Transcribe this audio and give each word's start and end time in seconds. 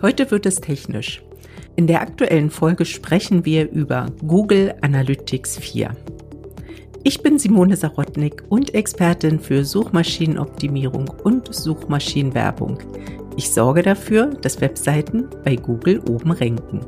Heute 0.00 0.30
wird 0.30 0.46
es 0.46 0.60
technisch. 0.60 1.22
In 1.74 1.88
der 1.88 2.00
aktuellen 2.00 2.50
Folge 2.50 2.84
sprechen 2.84 3.44
wir 3.44 3.68
über 3.68 4.06
Google 4.24 4.74
Analytics 4.80 5.58
4. 5.58 5.90
Ich 7.02 7.20
bin 7.20 7.36
Simone 7.40 7.74
Sarotnik 7.74 8.44
und 8.48 8.74
Expertin 8.74 9.40
für 9.40 9.64
Suchmaschinenoptimierung 9.64 11.10
und 11.24 11.52
Suchmaschinenwerbung. 11.52 12.78
Ich 13.36 13.50
sorge 13.50 13.82
dafür, 13.82 14.26
dass 14.26 14.60
Webseiten 14.60 15.28
bei 15.44 15.56
Google 15.56 16.00
oben 16.08 16.30
ranken. 16.30 16.80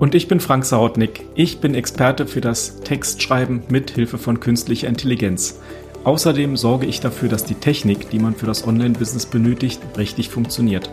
Und 0.00 0.16
ich 0.16 0.26
bin 0.26 0.40
Frank 0.40 0.64
Sarotnik. 0.64 1.24
Ich 1.36 1.60
bin 1.60 1.76
Experte 1.76 2.26
für 2.26 2.40
das 2.40 2.80
Textschreiben 2.80 3.62
mit 3.68 3.92
Hilfe 3.92 4.18
von 4.18 4.40
künstlicher 4.40 4.88
Intelligenz. 4.88 5.60
Außerdem 6.02 6.56
sorge 6.56 6.86
ich 6.86 6.98
dafür, 6.98 7.28
dass 7.28 7.44
die 7.44 7.54
Technik, 7.54 8.10
die 8.10 8.18
man 8.18 8.34
für 8.34 8.46
das 8.46 8.66
Online-Business 8.66 9.26
benötigt, 9.26 9.80
richtig 9.96 10.30
funktioniert. 10.30 10.90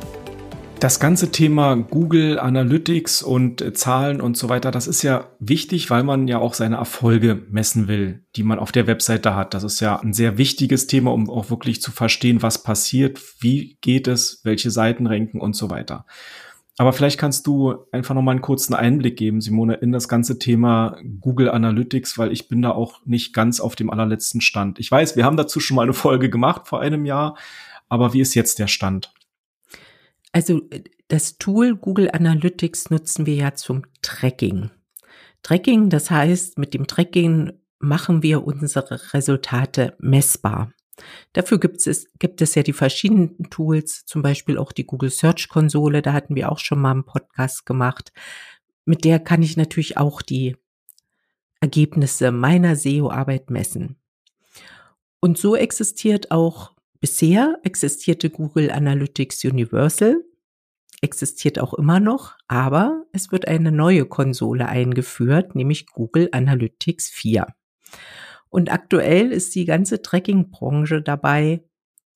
Das 0.84 1.00
ganze 1.00 1.32
Thema 1.32 1.76
Google 1.76 2.38
Analytics 2.38 3.24
und 3.24 3.62
äh, 3.62 3.72
Zahlen 3.72 4.20
und 4.20 4.36
so 4.36 4.50
weiter, 4.50 4.70
das 4.70 4.86
ist 4.86 5.02
ja 5.02 5.30
wichtig, 5.40 5.90
weil 5.90 6.04
man 6.04 6.28
ja 6.28 6.40
auch 6.40 6.54
seine 6.54 6.76
Erfolge 6.76 7.42
messen 7.50 7.88
will, 7.88 8.26
die 8.36 8.44
man 8.44 8.60
auf 8.60 8.74
der 8.74 8.86
Webseite 8.86 9.34
hat. 9.34 9.54
Das 9.54 9.64
ist 9.64 9.80
ja 9.80 10.02
ein 10.02 10.12
sehr 10.12 10.38
wichtiges 10.38 10.86
Thema, 10.86 11.14
um 11.14 11.30
auch 11.30 11.50
wirklich 11.50 11.82
zu 11.82 11.94
verstehen, 11.94 12.42
was 12.42 12.64
passiert, 12.64 13.22
wie 13.40 13.78
geht 13.80 14.10
es, 14.10 14.42
welche 14.44 14.72
Seiten 14.72 15.08
ranken 15.08 15.40
und 15.40 15.56
so 15.56 15.70
weiter. 15.70 16.06
Aber 16.78 16.92
vielleicht 16.92 17.18
kannst 17.18 17.48
du 17.48 17.86
einfach 17.94 18.14
noch 18.14 18.22
mal 18.22 18.32
einen 18.32 18.42
kurzen 18.42 18.74
Einblick 18.74 19.16
geben, 19.16 19.40
Simone, 19.40 19.76
in 19.76 19.94
das 19.94 20.10
ganze 20.10 20.38
Thema 20.38 20.98
Google 21.22 21.48
Analytics, 21.48 22.18
weil 22.18 22.34
ich 22.34 22.50
bin 22.50 22.62
da 22.62 22.72
auch 22.72 23.00
nicht 23.06 23.34
ganz 23.34 23.62
auf 23.62 23.78
dem 23.78 23.90
allerletzten 23.90 24.42
Stand. 24.42 24.80
Ich 24.80 24.92
weiß, 24.92 25.16
wir 25.16 25.24
haben 25.24 25.38
dazu 25.38 25.62
schon 25.62 25.76
mal 25.76 25.84
eine 25.84 25.94
Folge 25.94 26.30
gemacht 26.30 26.68
vor 26.68 26.82
einem 26.82 27.06
Jahr, 27.06 27.38
aber 27.88 28.14
wie 28.14 28.20
ist 28.20 28.36
jetzt 28.36 28.60
der 28.60 28.68
Stand? 28.68 29.14
Also 30.34 30.62
das 31.08 31.38
Tool 31.38 31.76
Google 31.76 32.10
Analytics 32.12 32.90
nutzen 32.90 33.26
wir 33.26 33.36
ja 33.36 33.54
zum 33.54 33.84
Tracking. 34.02 34.72
Tracking, 35.44 35.90
das 35.90 36.10
heißt, 36.10 36.58
mit 36.58 36.74
dem 36.74 36.88
Tracking 36.88 37.54
machen 37.80 38.24
wir 38.24 38.44
unsere 38.44 39.14
Resultate 39.14 39.96
messbar. 40.00 40.74
Dafür 41.34 41.60
gibt 41.60 41.86
es, 41.86 42.08
gibt 42.18 42.42
es 42.42 42.56
ja 42.56 42.64
die 42.64 42.74
verschiedenen 42.74 43.50
Tools, 43.50 44.06
zum 44.06 44.22
Beispiel 44.22 44.58
auch 44.58 44.72
die 44.72 44.86
Google 44.86 45.10
Search 45.10 45.50
Konsole, 45.50 46.02
da 46.02 46.14
hatten 46.14 46.36
wir 46.36 46.52
auch 46.52 46.60
schon 46.60 46.80
mal 46.80 46.92
einen 46.92 47.06
Podcast 47.06 47.66
gemacht. 47.66 48.12
Mit 48.86 49.06
der 49.06 49.20
kann 49.20 49.44
ich 49.44 49.56
natürlich 49.56 49.98
auch 49.98 50.22
die 50.22 50.56
Ergebnisse 51.62 52.32
meiner 52.32 52.76
SEO-Arbeit 52.76 53.50
messen. 53.50 53.98
Und 55.20 55.38
so 55.38 55.56
existiert 55.56 56.32
auch 56.32 56.74
bisher 57.04 57.60
existierte 57.64 58.30
Google 58.30 58.72
Analytics 58.72 59.44
Universal, 59.44 60.24
existiert 61.02 61.60
auch 61.60 61.74
immer 61.74 62.00
noch, 62.00 62.38
aber 62.48 63.04
es 63.12 63.30
wird 63.30 63.46
eine 63.46 63.74
neue 63.74 64.06
Konsole 64.06 64.70
eingeführt, 64.70 65.54
nämlich 65.54 65.88
Google 65.88 66.30
Analytics 66.32 67.10
4. 67.10 67.48
Und 68.48 68.72
aktuell 68.72 69.34
ist 69.34 69.54
die 69.54 69.66
ganze 69.66 70.02
Tracking-Branche 70.02 71.02
dabei, 71.02 71.66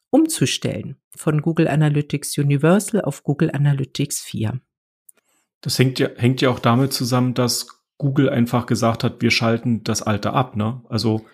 umzustellen 0.09 0.95
von 1.13 1.41
Google 1.41 1.67
Analytics 1.67 2.37
Universal 2.37 3.01
auf 3.01 3.23
Google 3.23 3.51
Analytics 3.51 4.21
4. 4.21 4.61
Das 5.59 5.77
hängt 5.77 5.99
ja, 5.99 6.07
hängt 6.15 6.39
ja 6.39 6.49
auch 6.49 6.59
damit 6.59 6.93
zusammen, 6.93 7.33
dass 7.33 7.67
Google 7.97 8.29
einfach 8.29 8.65
gesagt 8.67 9.03
hat, 9.03 9.21
wir 9.21 9.31
schalten 9.31 9.83
das 9.83 10.01
Alte 10.01 10.31
ab, 10.31 10.55
ne? 10.55 10.81
Also 10.87 11.25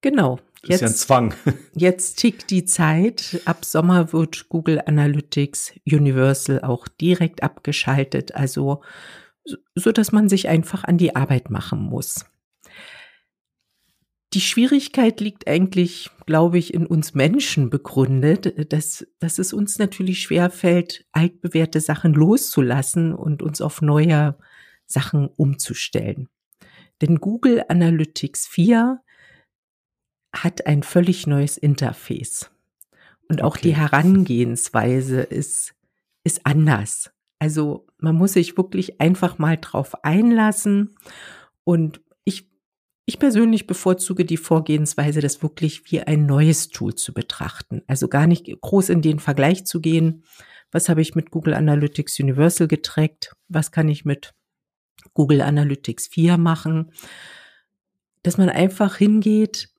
genau. 0.00 0.38
Jetzt, 0.64 0.74
ist 0.74 0.80
ja 0.80 0.86
ein 0.88 0.94
Zwang. 0.94 1.34
Jetzt 1.74 2.18
tickt 2.18 2.50
die 2.50 2.64
Zeit. 2.64 3.40
Ab 3.44 3.64
Sommer 3.64 4.12
wird 4.12 4.48
Google 4.48 4.82
Analytics 4.84 5.72
Universal 5.90 6.60
auch 6.62 6.86
direkt 6.88 7.42
abgeschaltet, 7.42 8.34
also 8.34 8.82
so 9.74 9.92
dass 9.92 10.12
man 10.12 10.28
sich 10.28 10.48
einfach 10.48 10.84
an 10.84 10.98
die 10.98 11.16
Arbeit 11.16 11.50
machen 11.50 11.80
muss. 11.80 12.26
Die 14.32 14.40
Schwierigkeit 14.40 15.20
liegt 15.20 15.48
eigentlich, 15.48 16.10
glaube 16.24 16.58
ich, 16.58 16.72
in 16.72 16.86
uns 16.86 17.14
Menschen 17.14 17.68
begründet, 17.68 18.72
dass, 18.72 19.04
dass 19.18 19.40
es 19.40 19.52
uns 19.52 19.78
natürlich 19.78 20.20
schwerfällt, 20.20 21.04
altbewährte 21.10 21.80
Sachen 21.80 22.14
loszulassen 22.14 23.12
und 23.12 23.42
uns 23.42 23.60
auf 23.60 23.82
neue 23.82 24.36
Sachen 24.86 25.26
umzustellen. 25.26 26.28
Denn 27.00 27.16
Google 27.16 27.64
Analytics 27.68 28.46
4 28.46 29.00
hat 30.44 30.66
ein 30.66 30.82
völlig 30.82 31.26
neues 31.26 31.56
Interface. 31.56 32.50
Und 33.28 33.42
auch 33.42 33.56
okay. 33.56 33.68
die 33.68 33.76
Herangehensweise 33.76 35.20
ist, 35.20 35.74
ist 36.24 36.44
anders. 36.44 37.10
Also 37.38 37.86
man 37.98 38.16
muss 38.16 38.34
sich 38.34 38.56
wirklich 38.56 39.00
einfach 39.00 39.38
mal 39.38 39.56
drauf 39.56 40.04
einlassen 40.04 40.96
und 41.64 42.00
ich 43.10 43.18
persönlich 43.18 43.66
bevorzuge 43.66 44.24
die 44.24 44.36
Vorgehensweise, 44.36 45.20
das 45.20 45.42
wirklich 45.42 45.90
wie 45.90 46.00
ein 46.00 46.26
neues 46.26 46.68
Tool 46.68 46.94
zu 46.94 47.12
betrachten. 47.12 47.82
Also 47.88 48.06
gar 48.06 48.28
nicht 48.28 48.48
groß 48.60 48.88
in 48.88 49.02
den 49.02 49.18
Vergleich 49.18 49.66
zu 49.66 49.80
gehen. 49.80 50.22
Was 50.70 50.88
habe 50.88 51.02
ich 51.02 51.16
mit 51.16 51.32
Google 51.32 51.54
Analytics 51.54 52.20
Universal 52.20 52.68
getrackt? 52.68 53.32
Was 53.48 53.72
kann 53.72 53.88
ich 53.88 54.04
mit 54.04 54.32
Google 55.12 55.40
Analytics 55.40 56.06
4 56.06 56.36
machen? 56.36 56.92
Dass 58.22 58.38
man 58.38 58.48
einfach 58.48 58.94
hingeht, 58.94 59.70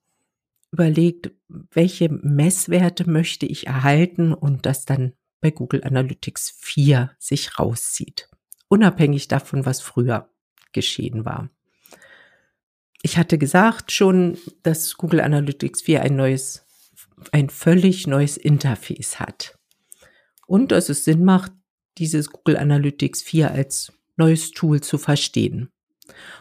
überlegt, 0.72 1.32
welche 1.48 2.10
Messwerte 2.10 3.10
möchte 3.10 3.46
ich 3.46 3.68
erhalten 3.68 4.34
und 4.34 4.66
das 4.66 4.86
dann 4.86 5.14
bei 5.42 5.52
Google 5.52 5.84
Analytics 5.84 6.54
4 6.58 7.12
sich 7.20 7.60
rauszieht. 7.60 8.30
Unabhängig 8.70 9.28
davon, 9.28 9.66
was 9.66 9.82
früher 9.82 10.30
geschehen 10.72 11.26
war. 11.26 11.50
Ich 13.02 13.18
hatte 13.18 13.38
gesagt 13.38 13.92
schon, 13.92 14.38
dass 14.64 14.96
Google 14.96 15.22
Analytics 15.22 15.82
4 15.82 16.04
ein 16.04 16.16
neues, 16.16 16.66
ein 17.32 17.50
völlig 17.50 18.08
neues 18.08 18.38
Interface 18.38 19.20
hat. 19.20 19.58
Und 20.46 20.72
dass 20.72 20.90
es 20.90 21.04
Sinn 21.04 21.24
macht, 21.24 21.52
dieses 21.98 22.30
Google 22.30 22.58
Analytics 22.58 23.24
4 23.24 23.52
als 23.52 23.92
neues 24.16 24.52
Tool 24.52 24.82
zu 24.82 24.98
verstehen. 24.98 25.70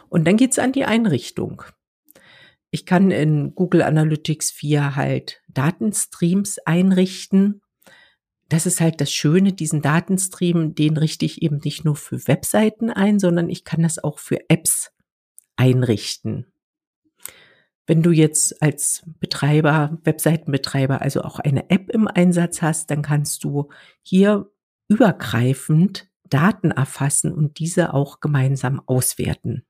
Und 0.09 0.25
dann 0.25 0.37
geht's 0.37 0.59
an 0.59 0.71
die 0.71 0.85
Einrichtung. 0.85 1.63
Ich 2.71 2.85
kann 2.85 3.11
in 3.11 3.53
Google 3.53 3.81
Analytics 3.81 4.51
4 4.51 4.95
halt 4.95 5.41
Datenstreams 5.49 6.57
einrichten. 6.59 7.61
Das 8.47 8.65
ist 8.65 8.79
halt 8.79 9.01
das 9.01 9.11
Schöne, 9.11 9.53
diesen 9.53 9.81
Datenstream, 9.81 10.73
den 10.73 10.95
richte 10.97 11.25
ich 11.25 11.41
eben 11.41 11.59
nicht 11.63 11.83
nur 11.83 11.97
für 11.97 12.27
Webseiten 12.27 12.89
ein, 12.89 13.19
sondern 13.19 13.49
ich 13.49 13.65
kann 13.65 13.83
das 13.83 14.01
auch 14.01 14.19
für 14.19 14.49
Apps 14.49 14.91
einrichten. 15.57 16.47
Wenn 17.87 18.03
du 18.03 18.11
jetzt 18.11 18.61
als 18.61 19.03
Betreiber, 19.19 19.97
Webseitenbetreiber, 20.03 21.01
also 21.01 21.23
auch 21.23 21.39
eine 21.39 21.69
App 21.69 21.89
im 21.89 22.07
Einsatz 22.07 22.61
hast, 22.61 22.89
dann 22.89 23.01
kannst 23.01 23.43
du 23.43 23.69
hier 24.01 24.49
übergreifend 24.87 26.09
Daten 26.29 26.71
erfassen 26.71 27.33
und 27.33 27.59
diese 27.59 27.93
auch 27.93 28.21
gemeinsam 28.21 28.81
auswerten. 28.85 29.65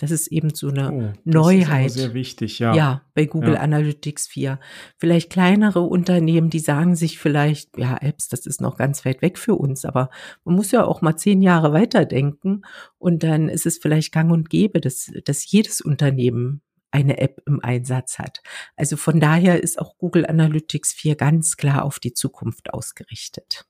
Das 0.00 0.10
ist 0.10 0.28
eben 0.28 0.54
so 0.54 0.68
eine 0.68 0.92
oh, 0.92 1.12
Neuheit. 1.24 1.88
Ist 1.88 1.94
sehr 1.94 2.14
wichtig, 2.14 2.58
ja. 2.58 2.74
Ja, 2.74 3.02
bei 3.12 3.26
Google 3.26 3.54
ja. 3.54 3.60
Analytics 3.60 4.28
4. 4.28 4.58
Vielleicht 4.96 5.30
kleinere 5.30 5.82
Unternehmen, 5.82 6.48
die 6.48 6.58
sagen 6.58 6.96
sich 6.96 7.18
vielleicht, 7.18 7.76
ja, 7.76 7.98
Apps, 8.00 8.28
das 8.28 8.46
ist 8.46 8.62
noch 8.62 8.78
ganz 8.78 9.04
weit 9.04 9.20
weg 9.20 9.36
für 9.36 9.56
uns, 9.56 9.84
aber 9.84 10.08
man 10.44 10.54
muss 10.54 10.70
ja 10.70 10.86
auch 10.86 11.02
mal 11.02 11.16
zehn 11.16 11.42
Jahre 11.42 11.74
weiterdenken 11.74 12.62
und 12.96 13.22
dann 13.22 13.50
ist 13.50 13.66
es 13.66 13.76
vielleicht 13.76 14.10
gang 14.10 14.32
und 14.32 14.48
gäbe, 14.48 14.80
dass, 14.80 15.12
dass 15.26 15.50
jedes 15.50 15.82
Unternehmen 15.82 16.62
eine 16.90 17.18
App 17.18 17.42
im 17.46 17.62
Einsatz 17.62 18.18
hat. 18.18 18.42
Also 18.76 18.96
von 18.96 19.20
daher 19.20 19.62
ist 19.62 19.78
auch 19.78 19.98
Google 19.98 20.24
Analytics 20.24 20.94
4 20.94 21.14
ganz 21.14 21.58
klar 21.58 21.84
auf 21.84 21.98
die 21.98 22.14
Zukunft 22.14 22.72
ausgerichtet. 22.72 23.66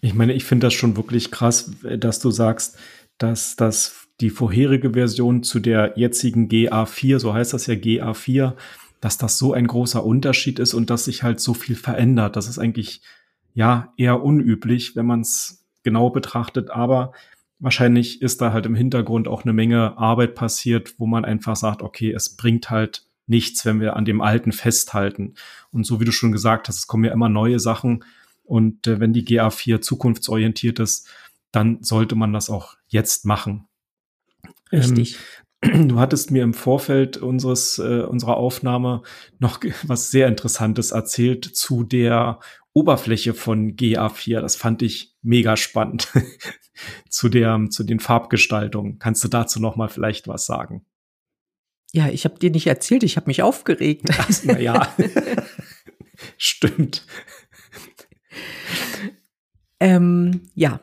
Ich 0.00 0.14
meine, 0.14 0.32
ich 0.32 0.44
finde 0.44 0.66
das 0.66 0.74
schon 0.74 0.96
wirklich 0.96 1.30
krass, 1.30 1.70
dass 1.82 2.18
du 2.18 2.30
sagst, 2.30 2.76
dass 3.18 3.56
das 3.56 4.08
die 4.20 4.30
vorherige 4.30 4.92
Version 4.92 5.42
zu 5.42 5.60
der 5.60 5.94
jetzigen 5.96 6.48
GA4, 6.48 7.18
so 7.18 7.34
heißt 7.34 7.52
das 7.52 7.66
ja 7.66 7.74
GA4, 7.74 8.54
dass 9.00 9.18
das 9.18 9.38
so 9.38 9.52
ein 9.52 9.66
großer 9.66 10.04
Unterschied 10.04 10.58
ist 10.58 10.74
und 10.74 10.90
dass 10.90 11.06
sich 11.06 11.22
halt 11.22 11.40
so 11.40 11.54
viel 11.54 11.74
verändert. 11.74 12.36
Das 12.36 12.48
ist 12.48 12.58
eigentlich 12.58 13.02
ja 13.52 13.92
eher 13.96 14.22
unüblich, 14.22 14.94
wenn 14.94 15.06
man 15.06 15.22
es 15.22 15.64
genau 15.82 16.10
betrachtet. 16.10 16.70
Aber 16.70 17.12
wahrscheinlich 17.58 18.22
ist 18.22 18.40
da 18.40 18.52
halt 18.52 18.66
im 18.66 18.76
Hintergrund 18.76 19.28
auch 19.28 19.42
eine 19.42 19.52
Menge 19.52 19.98
Arbeit 19.98 20.34
passiert, 20.34 20.94
wo 20.98 21.06
man 21.06 21.24
einfach 21.24 21.56
sagt, 21.56 21.82
okay, 21.82 22.12
es 22.12 22.36
bringt 22.36 22.70
halt 22.70 23.04
nichts, 23.26 23.64
wenn 23.64 23.80
wir 23.80 23.96
an 23.96 24.04
dem 24.04 24.20
Alten 24.20 24.52
festhalten. 24.52 25.34
Und 25.72 25.84
so 25.84 26.00
wie 26.00 26.04
du 26.04 26.12
schon 26.12 26.32
gesagt 26.32 26.68
hast, 26.68 26.78
es 26.78 26.86
kommen 26.86 27.04
ja 27.04 27.12
immer 27.12 27.28
neue 27.28 27.60
Sachen. 27.60 28.04
Und 28.52 28.86
äh, 28.86 29.00
wenn 29.00 29.14
die 29.14 29.24
GA4 29.24 29.80
zukunftsorientiert 29.80 30.78
ist, 30.78 31.08
dann 31.52 31.82
sollte 31.82 32.16
man 32.16 32.34
das 32.34 32.50
auch 32.50 32.76
jetzt 32.86 33.24
machen. 33.24 33.66
Richtig. 34.70 35.16
Ähm, 35.62 35.88
du 35.88 35.98
hattest 35.98 36.30
mir 36.30 36.42
im 36.42 36.52
Vorfeld 36.52 37.16
unseres, 37.16 37.78
äh, 37.78 38.02
unserer 38.02 38.36
Aufnahme 38.36 39.04
noch 39.38 39.60
was 39.84 40.10
sehr 40.10 40.28
Interessantes 40.28 40.90
erzählt 40.90 41.46
zu 41.46 41.82
der 41.82 42.40
Oberfläche 42.74 43.32
von 43.32 43.74
GA4. 43.74 44.42
Das 44.42 44.56
fand 44.56 44.82
ich 44.82 45.14
mega 45.22 45.56
spannend 45.56 46.12
zu 47.08 47.30
der, 47.30 47.58
zu 47.70 47.84
den 47.84 48.00
Farbgestaltungen. 48.00 48.98
Kannst 48.98 49.24
du 49.24 49.28
dazu 49.28 49.60
noch 49.60 49.76
mal 49.76 49.88
vielleicht 49.88 50.28
was 50.28 50.44
sagen? 50.44 50.84
Ja, 51.94 52.10
ich 52.10 52.26
habe 52.26 52.38
dir 52.38 52.50
nicht 52.50 52.66
erzählt, 52.66 53.02
ich 53.02 53.16
habe 53.16 53.28
mich 53.28 53.42
aufgeregt. 53.42 54.10
Naja, 54.44 54.94
stimmt. 56.36 57.06
Ähm, 59.82 60.42
ja, 60.54 60.78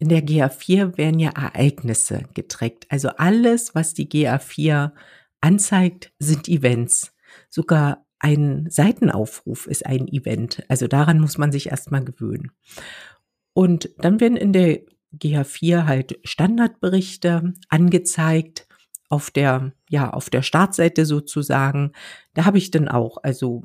in 0.00 0.08
der 0.08 0.26
GA4 0.26 0.98
werden 0.98 1.20
ja 1.20 1.30
Ereignisse 1.30 2.24
getrackt. 2.34 2.86
Also 2.88 3.10
alles, 3.10 3.76
was 3.76 3.94
die 3.94 4.08
GA4 4.08 4.90
anzeigt, 5.40 6.12
sind 6.18 6.48
Events. 6.48 7.14
Sogar 7.48 8.04
ein 8.18 8.66
Seitenaufruf 8.70 9.68
ist 9.68 9.86
ein 9.86 10.08
Event. 10.08 10.64
Also 10.68 10.88
daran 10.88 11.20
muss 11.20 11.38
man 11.38 11.52
sich 11.52 11.68
erstmal 11.68 12.04
gewöhnen. 12.04 12.50
Und 13.52 13.90
dann 13.98 14.18
werden 14.18 14.36
in 14.36 14.52
der 14.52 14.80
GA4 15.16 15.86
halt 15.86 16.18
Standardberichte 16.24 17.54
angezeigt 17.68 18.66
auf 19.08 19.30
der, 19.30 19.72
ja, 19.88 20.10
auf 20.10 20.28
der 20.28 20.42
Startseite 20.42 21.06
sozusagen. 21.06 21.92
Da 22.34 22.46
habe 22.46 22.58
ich 22.58 22.72
dann 22.72 22.88
auch, 22.88 23.18
also 23.22 23.62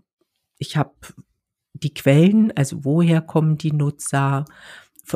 ich 0.59 0.77
habe 0.77 0.94
die 1.83 1.94
Quellen, 1.94 2.51
also 2.56 2.83
woher 2.85 3.21
kommen 3.21 3.57
die 3.57 3.71
Nutzer, 3.71 4.45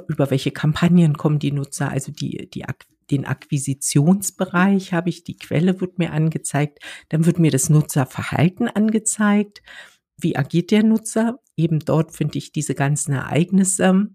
über 0.07 0.29
welche 0.29 0.51
Kampagnen 0.51 1.17
kommen 1.17 1.39
die 1.39 1.51
Nutzer, 1.51 1.89
also 1.89 2.11
die, 2.11 2.49
die, 2.49 2.65
den 3.09 3.25
Akquisitionsbereich 3.25 4.93
habe 4.93 5.09
ich, 5.09 5.23
die 5.23 5.37
Quelle 5.37 5.79
wird 5.79 5.97
mir 5.97 6.11
angezeigt, 6.11 6.79
dann 7.09 7.25
wird 7.25 7.39
mir 7.39 7.51
das 7.51 7.69
Nutzerverhalten 7.69 8.67
angezeigt. 8.67 9.61
Wie 10.19 10.35
agiert 10.35 10.71
der 10.71 10.83
Nutzer? 10.83 11.39
Eben 11.55 11.79
dort 11.79 12.15
finde 12.15 12.37
ich 12.37 12.51
diese 12.51 12.75
ganzen 12.75 13.13
Ereignisse. 13.13 14.07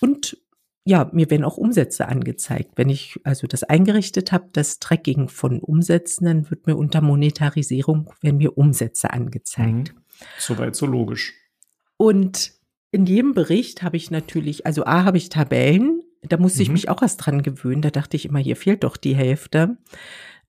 Und 0.00 0.38
ja, 0.86 1.10
mir 1.12 1.30
werden 1.30 1.44
auch 1.44 1.56
Umsätze 1.56 2.08
angezeigt. 2.08 2.72
Wenn 2.76 2.90
ich 2.90 3.18
also 3.24 3.46
das 3.46 3.62
eingerichtet 3.62 4.32
habe, 4.32 4.50
das 4.52 4.78
Tracking 4.80 5.28
von 5.28 5.60
Umsätzen, 5.60 6.26
dann 6.26 6.50
wird 6.50 6.66
mir 6.66 6.76
unter 6.76 7.00
Monetarisierung 7.00 8.10
werden 8.20 8.36
mir 8.36 8.58
Umsätze 8.58 9.10
angezeigt. 9.10 9.94
Mhm. 9.94 10.03
Soweit 10.38 10.76
so 10.76 10.86
logisch. 10.86 11.34
Und 11.96 12.52
in 12.90 13.06
jedem 13.06 13.34
Bericht 13.34 13.82
habe 13.82 13.96
ich 13.96 14.10
natürlich, 14.10 14.66
also 14.66 14.84
A 14.84 15.04
habe 15.04 15.16
ich 15.16 15.28
Tabellen, 15.28 16.02
da 16.22 16.36
musste 16.36 16.60
mhm. 16.60 16.62
ich 16.62 16.70
mich 16.70 16.88
auch 16.88 17.02
erst 17.02 17.24
dran 17.24 17.42
gewöhnen, 17.42 17.82
da 17.82 17.90
dachte 17.90 18.16
ich 18.16 18.26
immer, 18.26 18.38
hier 18.38 18.56
fehlt 18.56 18.84
doch 18.84 18.96
die 18.96 19.14
Hälfte. 19.14 19.76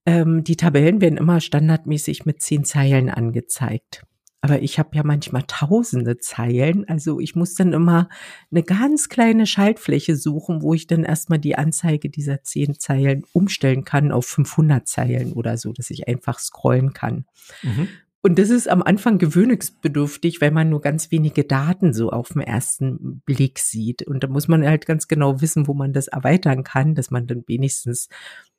Ähm, 0.06 0.44
die 0.44 0.56
Tabellen 0.56 1.00
werden 1.00 1.18
immer 1.18 1.40
standardmäßig 1.40 2.24
mit 2.24 2.40
zehn 2.40 2.64
Zeilen 2.64 3.10
angezeigt. 3.10 4.04
Aber 4.46 4.62
ich 4.62 4.78
habe 4.78 4.94
ja 4.94 5.02
manchmal 5.02 5.42
tausende 5.48 6.18
Zeilen. 6.18 6.88
Also 6.88 7.18
ich 7.18 7.34
muss 7.34 7.54
dann 7.54 7.72
immer 7.72 8.08
eine 8.52 8.62
ganz 8.62 9.08
kleine 9.08 9.44
Schaltfläche 9.44 10.14
suchen, 10.14 10.62
wo 10.62 10.72
ich 10.72 10.86
dann 10.86 11.02
erstmal 11.02 11.40
die 11.40 11.56
Anzeige 11.56 12.10
dieser 12.10 12.44
zehn 12.44 12.78
Zeilen 12.78 13.24
umstellen 13.32 13.84
kann 13.84 14.12
auf 14.12 14.26
500 14.26 14.86
Zeilen 14.86 15.32
oder 15.32 15.58
so, 15.58 15.72
dass 15.72 15.90
ich 15.90 16.06
einfach 16.06 16.38
scrollen 16.38 16.92
kann. 16.92 17.24
Mhm. 17.64 17.88
Und 18.26 18.40
das 18.40 18.50
ist 18.50 18.68
am 18.68 18.82
Anfang 18.82 19.18
gewöhnungsbedürftig, 19.18 20.40
weil 20.40 20.50
man 20.50 20.68
nur 20.68 20.80
ganz 20.80 21.12
wenige 21.12 21.44
Daten 21.44 21.92
so 21.92 22.10
auf 22.10 22.30
den 22.30 22.42
ersten 22.42 23.20
Blick 23.20 23.60
sieht. 23.60 24.02
Und 24.02 24.24
da 24.24 24.26
muss 24.26 24.48
man 24.48 24.66
halt 24.66 24.84
ganz 24.84 25.06
genau 25.06 25.40
wissen, 25.40 25.68
wo 25.68 25.74
man 25.74 25.92
das 25.92 26.08
erweitern 26.08 26.64
kann, 26.64 26.96
dass 26.96 27.12
man 27.12 27.28
dann 27.28 27.44
wenigstens 27.46 28.08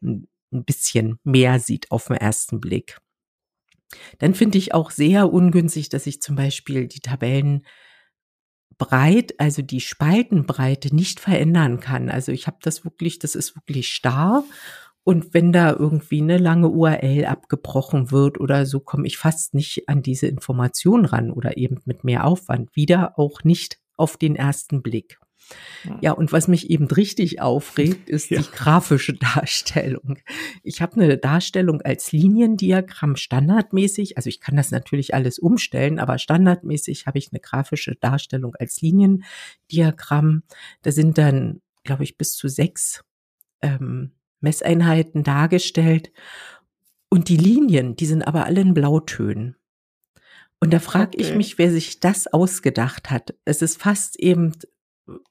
ein 0.01 0.29
bisschen 0.49 1.19
mehr 1.25 1.59
sieht 1.59 1.91
auf 1.91 2.07
den 2.07 2.15
ersten 2.15 2.61
Blick. 2.61 3.01
Dann 4.19 4.35
finde 4.35 4.57
ich 4.57 4.73
auch 4.73 4.89
sehr 4.89 5.33
ungünstig, 5.33 5.89
dass 5.89 6.07
ich 6.07 6.21
zum 6.21 6.37
Beispiel 6.37 6.87
die 6.87 7.01
Tabellen 7.01 7.65
breit, 8.77 9.37
also 9.37 9.61
die 9.61 9.81
Spaltenbreite 9.81 10.95
nicht 10.95 11.19
verändern 11.19 11.81
kann. 11.81 12.09
Also 12.09 12.31
ich 12.31 12.47
habe 12.47 12.59
das 12.61 12.85
wirklich, 12.85 13.19
das 13.19 13.35
ist 13.35 13.53
wirklich 13.57 13.89
starr. 13.89 14.45
Und 15.07 15.33
wenn 15.33 15.53
da 15.53 15.71
irgendwie 15.71 16.21
eine 16.21 16.37
lange 16.37 16.67
URL 16.67 17.23
abgebrochen 17.27 18.11
wird 18.11 18.41
oder 18.41 18.65
so, 18.65 18.81
komme 18.81 19.07
ich 19.07 19.17
fast 19.17 19.53
nicht 19.53 19.87
an 19.87 20.01
diese 20.01 20.27
Information 20.27 21.05
ran 21.05 21.31
oder 21.31 21.55
eben 21.55 21.79
mit 21.85 22.03
mehr 22.03 22.25
Aufwand. 22.25 22.75
Wieder 22.75 23.17
auch 23.17 23.45
nicht 23.45 23.79
auf 23.95 24.17
den 24.17 24.35
ersten 24.35 24.81
Blick. 24.81 25.17
Ja, 26.01 26.11
und 26.11 26.33
was 26.33 26.49
mich 26.49 26.69
eben 26.69 26.87
richtig 26.87 27.39
aufregt, 27.39 28.09
ist 28.09 28.31
ja. 28.31 28.41
die 28.41 28.51
grafische 28.51 29.13
Darstellung. 29.13 30.19
Ich 30.61 30.81
habe 30.81 31.01
eine 31.01 31.17
Darstellung 31.17 31.81
als 31.83 32.11
Liniendiagramm 32.11 33.15
standardmäßig. 33.15 34.17
Also 34.17 34.27
ich 34.27 34.41
kann 34.41 34.57
das 34.57 34.71
natürlich 34.71 35.13
alles 35.13 35.39
umstellen, 35.39 35.99
aber 35.99 36.17
standardmäßig 36.17 37.05
habe 37.05 37.17
ich 37.17 37.29
eine 37.31 37.39
grafische 37.39 37.95
Darstellung 37.95 38.55
als 38.55 38.81
Liniendiagramm. 38.81 40.43
Da 40.81 40.91
sind 40.91 41.17
dann, 41.17 41.61
glaube 41.85 42.03
ich, 42.03 42.17
bis 42.17 42.33
zu 42.33 42.49
sechs 42.49 43.05
ähm, 43.61 44.11
Messeinheiten 44.39 45.23
dargestellt. 45.23 46.11
Und 47.09 47.29
die 47.29 47.37
Linien, 47.37 47.95
die 47.95 48.05
sind 48.05 48.23
aber 48.23 48.45
alle 48.45 48.61
in 48.61 48.73
Blautönen. 48.73 49.55
Und 50.59 50.73
da 50.73 50.79
frage 50.79 51.17
okay. 51.17 51.21
ich 51.21 51.35
mich, 51.35 51.57
wer 51.57 51.71
sich 51.71 51.99
das 51.99 52.27
ausgedacht 52.27 53.11
hat. 53.11 53.35
Es 53.45 53.61
ist 53.61 53.81
fast 53.81 54.19
eben 54.19 54.53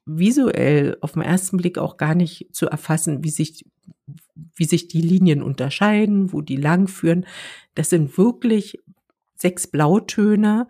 visuell 0.05 0.97
auf 1.00 1.12
den 1.12 1.23
ersten 1.23 1.56
Blick 1.58 1.79
auch 1.79 1.97
gar 1.97 2.14
nicht 2.14 2.55
zu 2.55 2.67
erfassen, 2.67 3.25
wie 3.25 3.31
sich, 3.31 3.67
wie 4.55 4.64
sich 4.64 4.88
die 4.88 5.03
Linien 5.03 5.43
unterscheiden, 5.43 6.32
wo 6.32 6.41
die 6.41 6.56
lang 6.56 6.88
führen. 6.88 7.26
Das 7.75 7.91
sind 7.91 8.17
wirklich 8.17 8.79
sechs 9.35 9.67
Blautöne. 9.67 10.69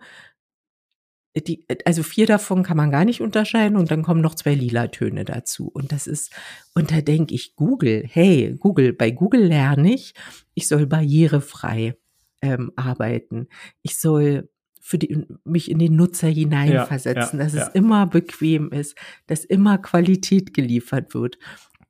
Die, 1.41 1.65
also 1.85 2.03
vier 2.03 2.25
davon 2.25 2.63
kann 2.63 2.77
man 2.77 2.91
gar 2.91 3.05
nicht 3.05 3.21
unterscheiden 3.21 3.77
und 3.77 3.91
dann 3.91 4.03
kommen 4.03 4.21
noch 4.21 4.35
zwei 4.35 4.53
lila 4.53 4.87
Töne 4.87 5.25
dazu. 5.25 5.69
Und 5.73 5.91
das 5.91 6.07
ist, 6.07 6.33
und 6.73 6.91
da 6.91 7.01
denke 7.01 7.35
ich, 7.35 7.55
Google, 7.55 8.03
hey, 8.07 8.55
Google, 8.59 8.93
bei 8.93 9.11
Google 9.11 9.45
lerne 9.45 9.93
ich, 9.93 10.13
ich 10.53 10.67
soll 10.67 10.85
barrierefrei 10.85 11.95
ähm, 12.41 12.71
arbeiten. 12.75 13.47
Ich 13.81 13.99
soll 13.99 14.49
für 14.79 14.97
die, 14.97 15.25
mich 15.43 15.69
in 15.69 15.79
den 15.79 15.95
Nutzer 15.95 16.29
hineinversetzen, 16.29 17.39
ja, 17.39 17.45
ja, 17.45 17.51
dass 17.51 17.53
ja. 17.53 17.67
es 17.67 17.75
immer 17.75 18.07
bequem 18.07 18.71
ist, 18.71 18.95
dass 19.27 19.43
immer 19.43 19.77
Qualität 19.77 20.53
geliefert 20.53 21.13
wird. 21.13 21.37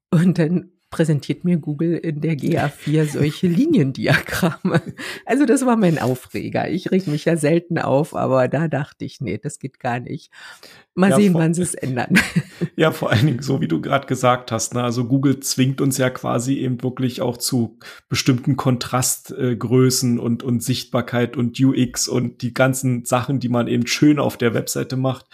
Und 0.10 0.40
dann 0.40 0.72
präsentiert 0.90 1.44
mir 1.44 1.58
Google 1.58 1.98
in 1.98 2.22
der 2.22 2.36
GA4 2.36 3.06
solche 3.06 3.48
Liniendiagramme. 3.48 4.82
Also 5.26 5.46
das 5.46 5.66
war 5.66 5.76
mein 5.76 6.00
Aufreger. 6.00 6.70
Ich 6.70 6.92
reg 6.92 7.08
mich 7.08 7.26
ja 7.26 7.36
selten 7.38 7.78
auf, 7.78 8.16
aber 8.16 8.48
da 8.48 8.68
dachte 8.68 9.06
ich, 9.06 9.20
nee, 9.20 9.38
das 9.38 9.60
geht 9.60 9.80
gar 9.80 10.00
nicht. 10.00 10.32
Mal 10.98 11.12
ja, 11.12 11.16
sehen, 11.16 11.36
wann 11.36 11.54
sie 11.54 11.62
es 11.62 11.74
ändern. 11.76 12.20
Ja, 12.76 12.92
vor 12.92 13.12
allen 13.12 13.26
Dingen, 13.26 13.42
so 13.42 13.60
wie 13.60 13.68
du 13.68 13.82
gerade 13.82 14.06
gesagt 14.06 14.52
hast, 14.52 14.76
ne, 14.76 14.84
also 14.84 15.06
Google 15.06 15.40
zwingt 15.40 15.82
uns 15.82 15.98
ja 15.98 16.12
quasi 16.12 16.60
eben 16.60 16.84
wirklich 16.84 17.22
auch 17.22 17.38
zu 17.38 17.80
bestimmten 18.08 18.56
Kontrastgrößen 18.56 20.18
äh, 20.18 20.22
und, 20.22 20.44
und 20.44 20.62
Sichtbarkeit 20.62 21.38
und 21.38 21.60
UX 21.60 22.08
und 22.08 22.44
die 22.44 22.54
ganzen 22.54 23.04
Sachen, 23.04 23.40
die 23.40 23.50
man 23.50 23.68
eben 23.68 23.88
schön 23.88 24.20
auf 24.20 24.38
der 24.38 24.54
Webseite 24.54 24.96
macht. 24.96 25.26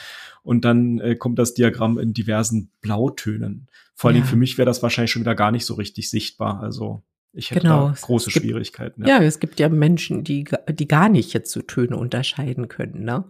Und 0.41 0.63
dann 0.63 1.00
äh, 1.00 1.15
kommt 1.15 1.38
das 1.38 1.53
Diagramm 1.53 1.98
in 1.98 2.13
diversen 2.13 2.72
Blautönen. 2.79 3.67
Vor 3.93 4.10
allen 4.10 4.15
ja. 4.15 4.22
Dingen 4.22 4.29
für 4.29 4.38
mich 4.38 4.58
wäre 4.58 4.65
das 4.65 4.82
wahrscheinlich 4.82 5.12
schon 5.12 5.24
wieder 5.24 5.36
gar 5.36 5.51
nicht 5.51 5.65
so 5.65 5.74
richtig 5.74 6.10
sichtbar. 6.10 6.62
Also 6.62 7.03
ich 7.34 7.51
hätte 7.51 7.62
genau. 7.62 7.89
da 7.89 7.96
große 8.00 8.29
gibt, 8.29 8.46
Schwierigkeiten. 8.46 9.05
Ja. 9.05 9.20
ja. 9.20 9.24
es 9.24 9.39
gibt 9.39 9.60
ja 9.60 9.67
Menschen, 9.67 10.24
die, 10.24 10.46
die 10.70 10.88
gar 10.88 11.10
nicht 11.10 11.34
jetzt 11.34 11.51
so 11.51 11.62
Töne 11.62 11.98
unterscheiden 11.98 12.70
können, 12.70 13.03
ne? 13.03 13.25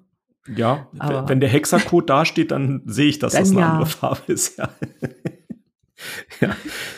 Ja, 0.48 0.88
Aber 1.00 1.30
wenn 1.30 1.40
der 1.40 1.50
Hexacode 1.50 2.08
dasteht, 2.08 2.52
dann 2.52 2.82
sehe 2.86 3.08
ich, 3.08 3.20
dass 3.20 3.34
das 3.34 3.52
eine 3.52 3.62
ja. 3.62 3.72
andere 3.72 3.86
Farbe 3.86 4.34
ist, 4.34 4.58
ja. 4.58 4.70
ja. 6.42 6.56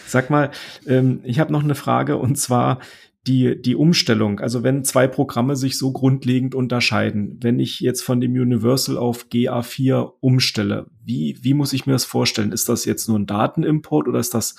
Sag 0.07 0.29
mal, 0.29 0.51
ähm, 0.87 1.19
ich 1.23 1.39
habe 1.39 1.51
noch 1.51 1.63
eine 1.63 1.75
Frage 1.75 2.17
und 2.17 2.37
zwar, 2.37 2.79
die, 3.27 3.59
die 3.59 3.75
Umstellung, 3.75 4.39
also 4.39 4.61
wenn 4.61 4.83
zwei 4.83 5.07
Programme 5.07 5.55
sich 5.55 5.79
so 5.79 5.91
grundlegend 5.91 6.53
unterscheiden, 6.53 7.39
wenn 7.41 7.59
ich 7.59 7.79
jetzt 7.79 8.03
von 8.03 8.21
dem 8.21 8.33
Universal 8.33 8.97
auf 8.97 9.27
GA4 9.31 10.13
umstelle, 10.19 10.87
wie, 11.03 11.37
wie 11.41 11.55
muss 11.55 11.73
ich 11.73 11.87
mir 11.87 11.93
das 11.93 12.05
vorstellen? 12.05 12.51
Ist 12.51 12.69
das 12.69 12.85
jetzt 12.85 13.07
nur 13.07 13.17
ein 13.17 13.25
Datenimport 13.25 14.07
oder 14.07 14.19
ist 14.19 14.35
das 14.35 14.55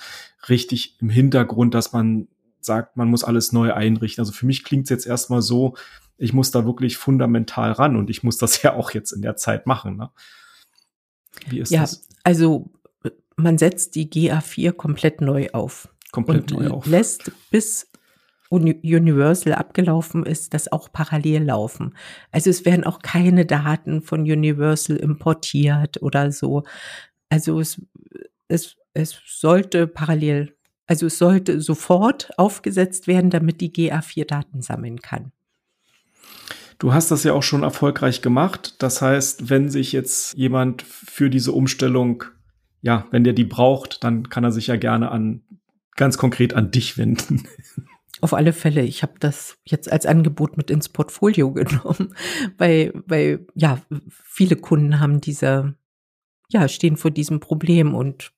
richtig 0.49 0.97
im 0.99 1.09
Hintergrund, 1.09 1.73
dass 1.73 1.93
man 1.93 2.27
sagt, 2.59 2.97
man 2.97 3.07
muss 3.07 3.23
alles 3.23 3.53
neu 3.53 3.73
einrichten? 3.73 4.21
Also 4.21 4.33
für 4.33 4.45
mich 4.45 4.65
klingt 4.65 4.83
es 4.83 4.89
jetzt 4.89 5.07
erstmal 5.07 5.41
so, 5.41 5.75
ich 6.17 6.33
muss 6.33 6.51
da 6.51 6.65
wirklich 6.65 6.97
fundamental 6.97 7.71
ran 7.71 7.95
und 7.95 8.09
ich 8.09 8.23
muss 8.23 8.37
das 8.37 8.61
ja 8.63 8.73
auch 8.73 8.91
jetzt 8.91 9.11
in 9.11 9.21
der 9.21 9.35
Zeit 9.35 9.67
machen. 9.67 9.97
Ne? 9.97 10.09
Wie 11.49 11.59
ist 11.59 11.71
ja, 11.71 11.81
das? 11.81 12.07
Also 12.23 12.71
man 13.35 13.57
setzt 13.57 13.95
die 13.95 14.09
GA4 14.09 14.73
komplett 14.73 15.21
neu 15.21 15.49
auf. 15.53 15.89
Komplett 16.11 16.51
und 16.51 16.61
neu 16.61 16.69
auf. 16.71 16.85
Lässt 16.85 17.31
bis 17.51 17.89
Universal 18.49 19.53
abgelaufen 19.53 20.25
ist, 20.25 20.53
das 20.53 20.71
auch 20.71 20.91
parallel 20.91 21.43
laufen. 21.43 21.95
Also 22.31 22.49
es 22.49 22.65
werden 22.65 22.85
auch 22.85 22.99
keine 22.99 23.45
Daten 23.45 24.01
von 24.01 24.21
Universal 24.21 24.95
importiert 24.95 26.01
oder 26.01 26.31
so. 26.31 26.63
Also 27.29 27.59
es, 27.59 27.81
es, 28.47 28.77
es 28.93 29.19
sollte 29.25 29.85
parallel, 29.85 30.55
also 30.85 31.07
es 31.07 31.17
sollte 31.17 31.59
sofort 31.59 32.31
aufgesetzt 32.37 33.07
werden, 33.07 33.29
damit 33.29 33.59
die 33.59 33.73
GA4 33.73 34.25
Daten 34.25 34.61
sammeln 34.61 35.01
kann. 35.01 35.33
Du 36.79 36.93
hast 36.93 37.09
das 37.09 37.23
ja 37.23 37.33
auch 37.33 37.43
schon 37.43 37.63
erfolgreich 37.63 38.21
gemacht. 38.21 38.75
Das 38.79 39.01
heißt, 39.01 39.49
wenn 39.49 39.69
sich 39.69 39.91
jetzt 39.91 40.35
jemand 40.37 40.83
für 40.83 41.29
diese 41.29 41.51
Umstellung, 41.51 42.23
ja, 42.81 43.07
wenn 43.11 43.23
der 43.23 43.33
die 43.33 43.45
braucht, 43.45 44.03
dann 44.03 44.29
kann 44.29 44.43
er 44.43 44.51
sich 44.51 44.67
ja 44.67 44.75
gerne 44.75 45.11
an 45.11 45.41
ganz 45.95 46.17
konkret 46.17 46.53
an 46.53 46.71
dich 46.71 46.97
wenden. 46.97 47.47
Auf 48.21 48.33
alle 48.33 48.53
Fälle. 48.53 48.81
Ich 48.81 49.03
habe 49.03 49.13
das 49.19 49.57
jetzt 49.63 49.91
als 49.91 50.05
Angebot 50.05 50.57
mit 50.57 50.71
ins 50.71 50.89
Portfolio 50.89 51.51
genommen, 51.53 52.15
weil, 52.57 52.93
weil 53.05 53.45
ja 53.55 53.81
viele 54.09 54.55
Kunden 54.55 54.99
haben 54.99 55.21
diese, 55.21 55.75
ja 56.49 56.67
stehen 56.67 56.97
vor 56.97 57.11
diesem 57.11 57.39
Problem 57.39 57.93
und 57.95 58.31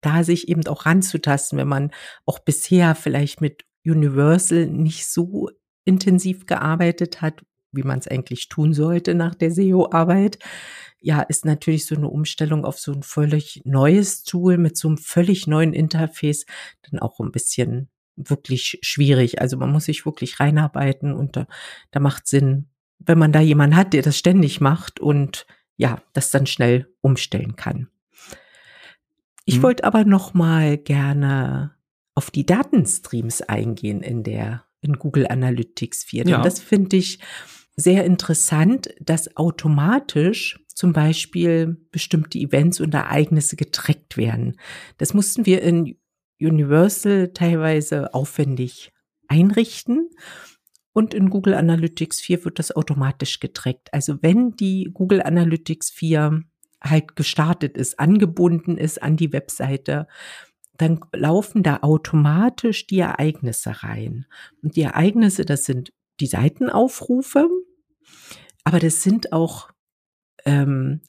da 0.00 0.24
sich 0.24 0.48
eben 0.48 0.66
auch 0.66 0.86
ranzutasten, 0.86 1.58
wenn 1.58 1.68
man 1.68 1.90
auch 2.24 2.38
bisher 2.38 2.94
vielleicht 2.94 3.40
mit 3.40 3.64
Universal 3.84 4.66
nicht 4.66 5.08
so 5.08 5.50
intensiv 5.84 6.46
gearbeitet 6.46 7.22
hat, 7.22 7.42
wie 7.72 7.82
man 7.82 7.98
es 7.98 8.08
eigentlich 8.08 8.48
tun 8.48 8.72
sollte 8.72 9.14
nach 9.14 9.34
der 9.34 9.50
SEO-Arbeit, 9.50 10.38
ja, 11.00 11.20
ist 11.22 11.44
natürlich 11.44 11.86
so 11.86 11.94
eine 11.94 12.08
Umstellung 12.08 12.64
auf 12.64 12.78
so 12.78 12.92
ein 12.92 13.02
völlig 13.02 13.62
neues 13.64 14.24
Tool 14.24 14.58
mit 14.58 14.76
so 14.76 14.88
einem 14.88 14.98
völlig 14.98 15.46
neuen 15.46 15.72
Interface 15.72 16.44
dann 16.90 16.98
auch 16.98 17.20
ein 17.20 17.30
bisschen 17.30 17.88
wirklich 18.16 18.78
schwierig. 18.82 19.40
Also 19.40 19.56
man 19.56 19.70
muss 19.70 19.84
sich 19.84 20.04
wirklich 20.04 20.40
reinarbeiten 20.40 21.12
und 21.12 21.36
da, 21.36 21.46
da 21.92 22.00
macht 22.00 22.26
Sinn, 22.26 22.66
wenn 22.98 23.18
man 23.18 23.32
da 23.32 23.40
jemanden 23.40 23.76
hat, 23.76 23.92
der 23.92 24.02
das 24.02 24.18
ständig 24.18 24.60
macht 24.60 24.98
und 24.98 25.46
ja, 25.76 26.02
das 26.12 26.30
dann 26.30 26.46
schnell 26.46 26.92
umstellen 27.00 27.54
kann. 27.54 27.88
Ich 29.44 29.56
hm. 29.56 29.62
wollte 29.62 29.84
aber 29.84 30.04
noch 30.04 30.34
mal 30.34 30.76
gerne 30.76 31.76
auf 32.16 32.32
die 32.32 32.44
Datenstreams 32.44 33.42
eingehen 33.42 34.02
in 34.02 34.24
der 34.24 34.64
in 34.80 34.94
Google 34.94 35.26
Analytics 35.28 36.04
4. 36.04 36.26
Ja. 36.26 36.36
Und 36.36 36.44
das 36.46 36.60
finde 36.60 36.96
ich 36.96 37.20
sehr 37.80 38.04
interessant, 38.04 38.92
dass 39.00 39.36
automatisch 39.36 40.58
zum 40.74 40.92
Beispiel 40.92 41.76
bestimmte 41.92 42.36
Events 42.38 42.80
und 42.80 42.92
Ereignisse 42.92 43.54
getrackt 43.54 44.16
werden. 44.16 44.58
Das 44.98 45.14
mussten 45.14 45.46
wir 45.46 45.62
in 45.62 45.96
Universal 46.40 47.32
teilweise 47.34 48.14
aufwendig 48.14 48.92
einrichten. 49.28 50.10
Und 50.92 51.14
in 51.14 51.30
Google 51.30 51.54
Analytics 51.54 52.20
4 52.20 52.44
wird 52.44 52.58
das 52.58 52.74
automatisch 52.74 53.38
getrackt. 53.38 53.94
Also 53.94 54.22
wenn 54.22 54.56
die 54.56 54.90
Google 54.92 55.22
Analytics 55.22 55.90
4 55.90 56.42
halt 56.80 57.14
gestartet 57.14 57.76
ist, 57.76 58.00
angebunden 58.00 58.76
ist 58.76 59.00
an 59.00 59.16
die 59.16 59.32
Webseite, 59.32 60.08
dann 60.76 60.98
laufen 61.12 61.62
da 61.62 61.78
automatisch 61.82 62.88
die 62.88 62.98
Ereignisse 62.98 63.84
rein. 63.84 64.26
Und 64.62 64.74
die 64.74 64.82
Ereignisse, 64.82 65.44
das 65.44 65.62
sind 65.62 65.92
die 66.18 66.26
Seitenaufrufe, 66.26 67.48
aber 68.64 68.80
das 68.80 69.02
sind 69.02 69.32
auch 69.32 69.70
ähm, 70.44 71.00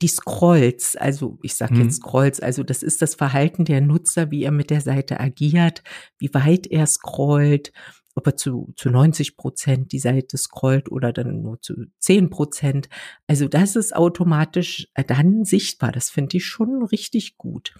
die 0.00 0.08
Scrolls, 0.08 0.96
also 0.96 1.38
ich 1.42 1.54
sage 1.54 1.74
jetzt 1.76 1.84
mhm. 1.98 2.04
Scrolls, 2.04 2.40
also 2.40 2.62
das 2.62 2.82
ist 2.82 3.02
das 3.02 3.14
Verhalten 3.14 3.64
der 3.64 3.80
Nutzer, 3.80 4.30
wie 4.30 4.44
er 4.44 4.52
mit 4.52 4.70
der 4.70 4.80
Seite 4.80 5.18
agiert, 5.18 5.82
wie 6.18 6.32
weit 6.32 6.66
er 6.68 6.86
scrollt, 6.86 7.72
ob 8.14 8.26
er 8.26 8.36
zu, 8.36 8.72
zu 8.76 8.90
90 8.90 9.36
Prozent 9.36 9.92
die 9.92 9.98
Seite 9.98 10.36
scrollt 10.36 10.90
oder 10.90 11.12
dann 11.12 11.42
nur 11.42 11.60
zu 11.60 11.86
10 12.00 12.30
Prozent. 12.30 12.88
Also 13.28 13.46
das 13.46 13.76
ist 13.76 13.94
automatisch 13.94 14.88
äh, 14.94 15.04
dann 15.04 15.44
sichtbar. 15.44 15.92
Das 15.92 16.10
finde 16.10 16.36
ich 16.36 16.44
schon 16.44 16.82
richtig 16.82 17.38
gut. 17.38 17.74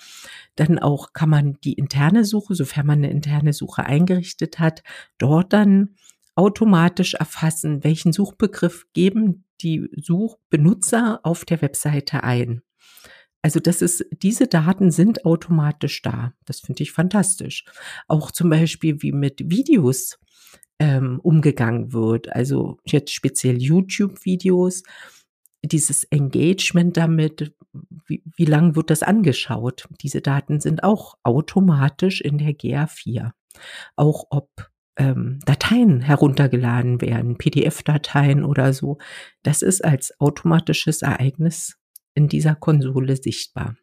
Dann 0.54 0.78
auch 0.78 1.12
kann 1.12 1.28
man 1.28 1.58
die 1.64 1.72
interne 1.72 2.24
Suche, 2.24 2.54
sofern 2.54 2.86
man 2.86 2.98
eine 2.98 3.10
interne 3.10 3.52
Suche 3.52 3.84
eingerichtet 3.84 4.60
hat, 4.60 4.82
dort 5.18 5.52
dann 5.52 5.96
automatisch 6.38 7.14
erfassen, 7.14 7.82
welchen 7.82 8.12
Suchbegriff 8.12 8.86
geben 8.92 9.44
die 9.60 9.90
Suchbenutzer 9.96 11.18
auf 11.24 11.44
der 11.44 11.60
Webseite 11.62 12.22
ein. 12.22 12.62
Also 13.42 13.58
das 13.58 13.82
ist, 13.82 14.06
diese 14.12 14.46
Daten 14.46 14.92
sind 14.92 15.24
automatisch 15.24 16.00
da. 16.00 16.34
Das 16.44 16.60
finde 16.60 16.84
ich 16.84 16.92
fantastisch. 16.92 17.64
Auch 18.06 18.30
zum 18.30 18.50
Beispiel, 18.50 19.02
wie 19.02 19.10
mit 19.10 19.50
Videos 19.50 20.20
ähm, 20.78 21.18
umgegangen 21.24 21.92
wird. 21.92 22.32
Also 22.32 22.78
jetzt 22.84 23.12
speziell 23.12 23.60
YouTube-Videos, 23.60 24.84
dieses 25.64 26.04
Engagement 26.04 26.96
damit, 26.96 27.52
wie, 28.06 28.22
wie 28.36 28.44
lang 28.44 28.76
wird 28.76 28.90
das 28.90 29.02
angeschaut? 29.02 29.88
Diese 30.02 30.20
Daten 30.20 30.60
sind 30.60 30.84
auch 30.84 31.16
automatisch 31.24 32.20
in 32.20 32.38
der 32.38 32.52
GA4. 32.52 33.32
Auch 33.96 34.26
ob 34.30 34.67
ähm, 34.98 35.38
Dateien 35.46 36.00
heruntergeladen 36.00 37.00
werden, 37.00 37.38
PDF-Dateien 37.38 38.44
oder 38.44 38.72
so. 38.72 38.98
Das 39.42 39.62
ist 39.62 39.84
als 39.84 40.20
automatisches 40.20 41.02
Ereignis 41.02 41.78
in 42.14 42.28
dieser 42.28 42.54
Konsole 42.56 43.16
sichtbar. 43.16 43.76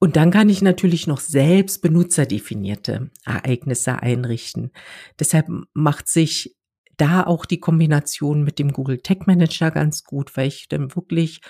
Und 0.00 0.16
dann 0.16 0.32
kann 0.32 0.48
ich 0.48 0.62
natürlich 0.62 1.06
noch 1.06 1.20
selbst 1.20 1.80
benutzerdefinierte 1.80 3.10
Ereignisse 3.24 4.02
einrichten. 4.02 4.72
Deshalb 5.20 5.46
macht 5.74 6.08
sich 6.08 6.56
da 6.96 7.22
auch 7.22 7.46
die 7.46 7.60
Kombination 7.60 8.42
mit 8.42 8.58
dem 8.58 8.72
Google 8.72 8.98
Tag 8.98 9.28
Manager 9.28 9.70
ganz 9.70 10.02
gut, 10.02 10.36
weil 10.36 10.48
ich 10.48 10.66
dann 10.68 10.94
wirklich 10.96 11.40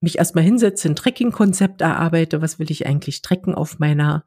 mich 0.00 0.18
erstmal 0.18 0.44
hinsetze, 0.44 0.88
ein 0.88 0.96
Tracking-Konzept 0.96 1.80
erarbeite, 1.80 2.40
was 2.40 2.58
will 2.58 2.70
ich 2.70 2.86
eigentlich 2.86 3.22
tracken 3.22 3.54
auf 3.54 3.78
meiner 3.78 4.24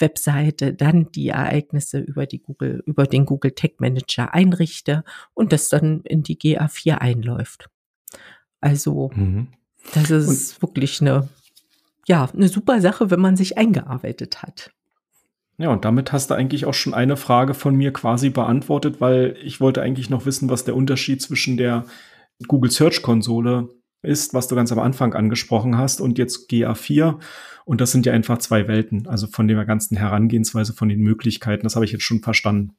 Webseite 0.00 0.74
dann 0.74 1.10
die 1.12 1.28
Ereignisse 1.28 1.98
über 1.98 2.26
die 2.26 2.40
Google, 2.40 2.82
über 2.86 3.06
den 3.06 3.26
Google 3.26 3.52
Tag 3.52 3.80
Manager 3.80 4.34
einrichte 4.34 5.04
und 5.34 5.52
das 5.52 5.68
dann 5.68 6.02
in 6.02 6.22
die 6.22 6.38
GA4 6.38 6.94
einläuft. 6.94 7.68
Also, 8.60 9.10
mhm. 9.14 9.48
das 9.94 10.10
ist 10.10 10.54
und 10.54 10.62
wirklich 10.62 11.00
eine, 11.00 11.28
ja, 12.06 12.28
eine 12.32 12.48
super 12.48 12.80
Sache, 12.80 13.10
wenn 13.10 13.20
man 13.20 13.36
sich 13.36 13.58
eingearbeitet 13.58 14.42
hat. 14.42 14.72
Ja, 15.58 15.70
und 15.70 15.84
damit 15.84 16.12
hast 16.12 16.30
du 16.30 16.34
eigentlich 16.34 16.66
auch 16.66 16.74
schon 16.74 16.94
eine 16.94 17.16
Frage 17.16 17.52
von 17.52 17.74
mir 17.74 17.92
quasi 17.92 18.30
beantwortet, 18.30 19.00
weil 19.00 19.36
ich 19.42 19.60
wollte 19.60 19.82
eigentlich 19.82 20.08
noch 20.08 20.24
wissen, 20.24 20.48
was 20.48 20.64
der 20.64 20.76
Unterschied 20.76 21.20
zwischen 21.20 21.56
der 21.56 21.84
Google 22.46 22.70
Search 22.70 23.02
Konsole 23.02 23.68
ist, 24.02 24.34
was 24.34 24.48
du 24.48 24.54
ganz 24.54 24.72
am 24.72 24.78
Anfang 24.78 25.14
angesprochen 25.14 25.76
hast, 25.76 26.00
und 26.00 26.18
jetzt 26.18 26.50
GA4. 26.50 27.18
Und 27.64 27.80
das 27.80 27.92
sind 27.92 28.06
ja 28.06 28.12
einfach 28.12 28.38
zwei 28.38 28.68
Welten, 28.68 29.06
also 29.06 29.26
von 29.26 29.48
der 29.48 29.64
ganzen 29.64 29.96
Herangehensweise, 29.96 30.72
von 30.72 30.88
den 30.88 31.00
Möglichkeiten. 31.00 31.64
Das 31.64 31.74
habe 31.74 31.84
ich 31.84 31.92
jetzt 31.92 32.04
schon 32.04 32.22
verstanden. 32.22 32.76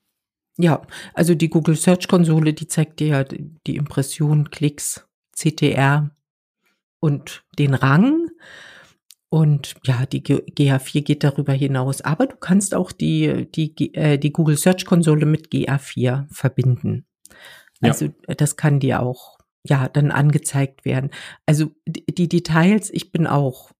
Ja, 0.57 0.81
also 1.13 1.35
die 1.35 1.49
Google 1.49 1.75
Search 1.75 2.07
Konsole, 2.07 2.53
die 2.53 2.67
zeigt 2.67 2.99
dir 2.99 3.07
ja 3.07 3.23
die 3.23 3.75
Impression, 3.75 4.49
Klicks, 4.49 5.07
CTR 5.35 6.11
und 6.99 7.43
den 7.57 7.73
Rang. 7.73 8.27
Und 9.29 9.75
ja, 9.85 10.05
die 10.05 10.21
GA4 10.21 11.01
geht 11.03 11.23
darüber 11.23 11.53
hinaus. 11.53 12.01
Aber 12.01 12.25
du 12.25 12.35
kannst 12.35 12.73
auch 12.73 12.91
die, 12.91 13.47
die, 13.51 13.93
äh, 13.93 14.17
die 14.17 14.33
Google 14.33 14.57
Search 14.57 14.85
Konsole 14.85 15.25
mit 15.25 15.49
GA4 15.49 16.25
verbinden. 16.33 17.05
Also 17.79 18.05
ja. 18.27 18.35
das 18.35 18.57
kann 18.57 18.79
dir 18.79 19.01
auch 19.01 19.38
ja, 19.63 19.89
dann 19.89 20.11
angezeigt 20.11 20.85
werden. 20.85 21.11
Also 21.45 21.71
die 21.85 22.29
Details, 22.29 22.89
ich 22.91 23.11
bin 23.11 23.27
auch 23.27 23.71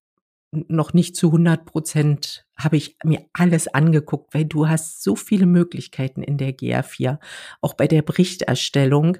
noch 0.52 0.92
nicht 0.92 1.16
zu 1.16 1.28
100 1.28 1.64
Prozent, 1.64 2.44
habe 2.56 2.76
ich 2.76 2.96
mir 3.04 3.24
alles 3.32 3.68
angeguckt, 3.68 4.34
weil 4.34 4.44
du 4.44 4.68
hast 4.68 5.02
so 5.02 5.14
viele 5.16 5.46
Möglichkeiten 5.46 6.22
in 6.22 6.38
der 6.38 6.56
GA4, 6.56 7.18
auch 7.60 7.74
bei 7.74 7.86
der 7.86 8.02
Berichterstellung. 8.02 9.18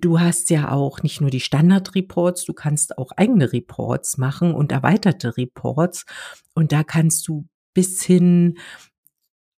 Du 0.00 0.18
hast 0.18 0.50
ja 0.50 0.72
auch 0.72 1.02
nicht 1.02 1.20
nur 1.20 1.30
die 1.30 1.40
Standard-Reports, 1.40 2.44
du 2.44 2.54
kannst 2.54 2.98
auch 2.98 3.12
eigene 3.12 3.52
Reports 3.52 4.18
machen 4.18 4.54
und 4.54 4.72
erweiterte 4.72 5.36
Reports. 5.36 6.06
Und 6.54 6.72
da 6.72 6.82
kannst 6.82 7.28
du 7.28 7.46
bis 7.74 8.02
hin 8.02 8.58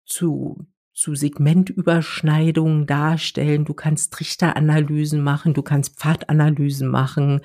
zu 0.04 0.66
zu 0.98 1.14
Segmentüberschneidungen 1.14 2.84
darstellen, 2.86 3.64
du 3.64 3.72
kannst 3.72 4.12
Trichteranalysen 4.14 5.22
machen, 5.22 5.54
du 5.54 5.62
kannst 5.62 5.96
Pfadanalysen 6.00 6.88
machen. 6.88 7.40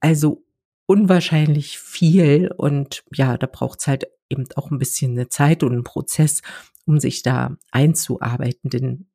Also 0.00 0.46
unwahrscheinlich 0.86 1.78
viel 1.78 2.50
und 2.56 3.04
ja, 3.12 3.36
da 3.36 3.46
braucht 3.46 3.80
es 3.80 3.86
halt 3.86 4.06
eben 4.30 4.46
auch 4.54 4.70
ein 4.70 4.78
bisschen 4.78 5.10
eine 5.12 5.28
Zeit 5.28 5.62
und 5.62 5.72
einen 5.72 5.84
Prozess, 5.84 6.40
um 6.86 6.98
sich 6.98 7.22
da 7.22 7.58
einzuarbeiten. 7.70 8.70
Denn 8.70 9.08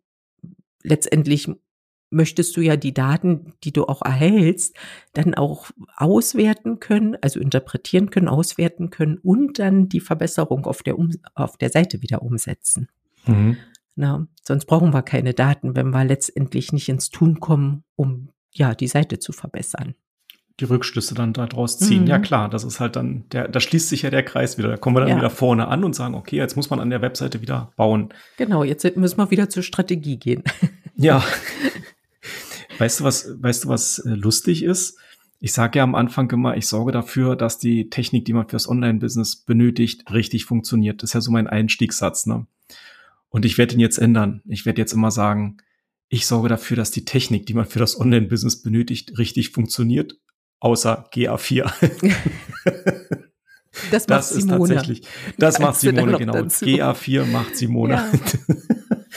letztendlich 0.84 1.50
möchtest 2.12 2.56
du 2.58 2.62
ja 2.62 2.76
die 2.76 2.94
Daten, 2.94 3.56
die 3.64 3.74
du 3.74 3.86
auch 3.86 4.04
erhältst, 4.04 4.76
dann 5.14 5.34
auch 5.34 5.72
auswerten 5.96 6.80
können, 6.80 7.18
also 7.20 7.40
interpretieren 7.40 8.12
können, 8.12 8.28
auswerten 8.28 8.92
können 8.92 9.18
und 9.18 9.58
dann 9.58 9.90
die 9.90 10.02
Verbesserung 10.02 10.68
auf 10.68 10.84
der, 10.84 11.00
um 11.00 11.10
auf 11.34 11.58
der 11.58 11.72
Seite 11.72 12.04
wieder 12.04 12.22
umsetzen. 12.22 12.88
Mhm. 13.26 13.58
Na, 13.96 14.28
sonst 14.44 14.66
brauchen 14.66 14.94
wir 14.94 15.02
keine 15.02 15.34
Daten, 15.34 15.76
wenn 15.76 15.90
wir 15.90 16.06
letztendlich 16.06 16.72
nicht 16.72 16.90
ins 16.90 17.10
Tun 17.10 17.40
kommen, 17.40 17.84
um 17.96 18.30
ja 18.52 18.74
die 18.74 18.88
Seite 18.88 19.20
zu 19.20 19.32
verbessern. 19.32 19.96
Die 20.60 20.66
Rückschlüsse 20.66 21.16
dann 21.16 21.34
daraus 21.34 21.80
ziehen. 21.80 22.04
Mhm. 22.04 22.08
Ja 22.08 22.20
klar, 22.20 22.50
das 22.50 22.64
ist 22.64 22.80
halt 22.80 22.96
dann, 22.96 23.28
der, 23.30 23.48
da 23.48 23.60
schließt 23.60 23.90
sich 23.90 24.04
ja 24.04 24.10
der 24.10 24.24
Kreis 24.24 24.58
wieder. 24.58 24.70
Da 24.70 24.78
kommen 24.78 24.96
wir 24.96 25.02
dann 25.02 25.10
ja. 25.10 25.18
wieder 25.18 25.30
vorne 25.30 25.68
an 25.68 25.84
und 25.84 25.96
sagen, 25.96 26.14
okay, 26.14 26.36
jetzt 26.38 26.56
muss 26.56 26.70
man 26.70 26.80
an 26.80 26.90
der 26.90 27.02
Webseite 27.02 27.42
wieder 27.42 27.72
bauen. 27.78 28.14
Genau, 28.38 28.64
jetzt 28.64 28.96
müssen 28.96 29.18
wir 29.18 29.32
wieder 29.32 29.50
zur 29.50 29.64
Strategie 29.64 30.18
gehen. 30.18 30.44
Ja. 30.96 31.24
weißt 32.78 33.00
du, 33.00 33.04
was, 33.06 33.42
weißt 33.42 33.64
du, 33.64 33.70
was 33.70 34.00
äh, 34.00 34.10
lustig 34.10 34.62
ist? 34.62 35.00
Ich 35.40 35.52
sage 35.52 35.80
ja 35.80 35.84
am 35.84 35.96
Anfang 35.96 36.30
immer, 36.30 36.56
ich 36.58 36.68
sorge 36.68 36.92
dafür, 36.92 37.36
dass 37.36 37.58
die 37.58 37.90
Technik, 37.90 38.26
die 38.26 38.34
man 38.34 38.48
fürs 38.48 38.70
Online-Business 38.70 39.38
benötigt, 39.38 40.12
richtig 40.14 40.46
funktioniert. 40.46 41.02
Das 41.02 41.10
ist 41.10 41.14
ja 41.16 41.22
so 41.22 41.32
mein 41.32 41.48
Einstiegssatz, 41.48 42.28
ne? 42.28 42.46
Und 43.32 43.46
ich 43.46 43.58
werde 43.58 43.74
ihn 43.74 43.80
jetzt 43.80 43.98
ändern. 43.98 44.42
Ich 44.46 44.66
werde 44.66 44.80
jetzt 44.80 44.94
immer 44.94 45.10
sagen, 45.10 45.58
ich 46.10 46.28
sorge 46.28 46.50
dafür, 46.50 46.78
dass 46.78 46.92
die 46.92 47.06
Technik, 47.06 47.46
die 47.46 47.54
man 47.54 47.66
für 47.66 47.80
das 47.80 48.00
Online-Business 48.00 48.62
benötigt, 48.62 49.18
richtig 49.18 49.50
funktionioniert, 49.50 50.20
außer 50.60 51.10
GA4. 51.12 51.72
Das, 53.90 54.06
macht 54.06 54.20
das 54.20 54.32
ist 54.34 54.42
Simone. 54.42 54.76
tatsächlich, 54.76 55.08
das 55.38 55.60
macht 55.60 55.80
Simone, 55.80 56.18
genau. 56.18 56.34
Dazu. 56.34 56.66
GA4 56.66 57.24
macht 57.24 57.56
Simone. 57.56 57.94
Ja. 57.94 58.12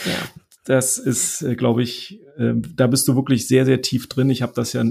ja. 0.05 0.17
Das 0.63 0.97
ist, 0.97 1.41
äh, 1.41 1.55
glaube 1.55 1.83
ich, 1.83 2.21
äh, 2.37 2.53
da 2.55 2.87
bist 2.87 3.05
du 3.09 3.15
wirklich 3.17 3.49
sehr, 3.49 3.65
sehr 3.65 3.81
tief 3.81 4.07
drin. 4.07 4.29
Ich 4.29 4.41
habe 4.41 4.53
das 4.55 4.71
ja 4.71 4.85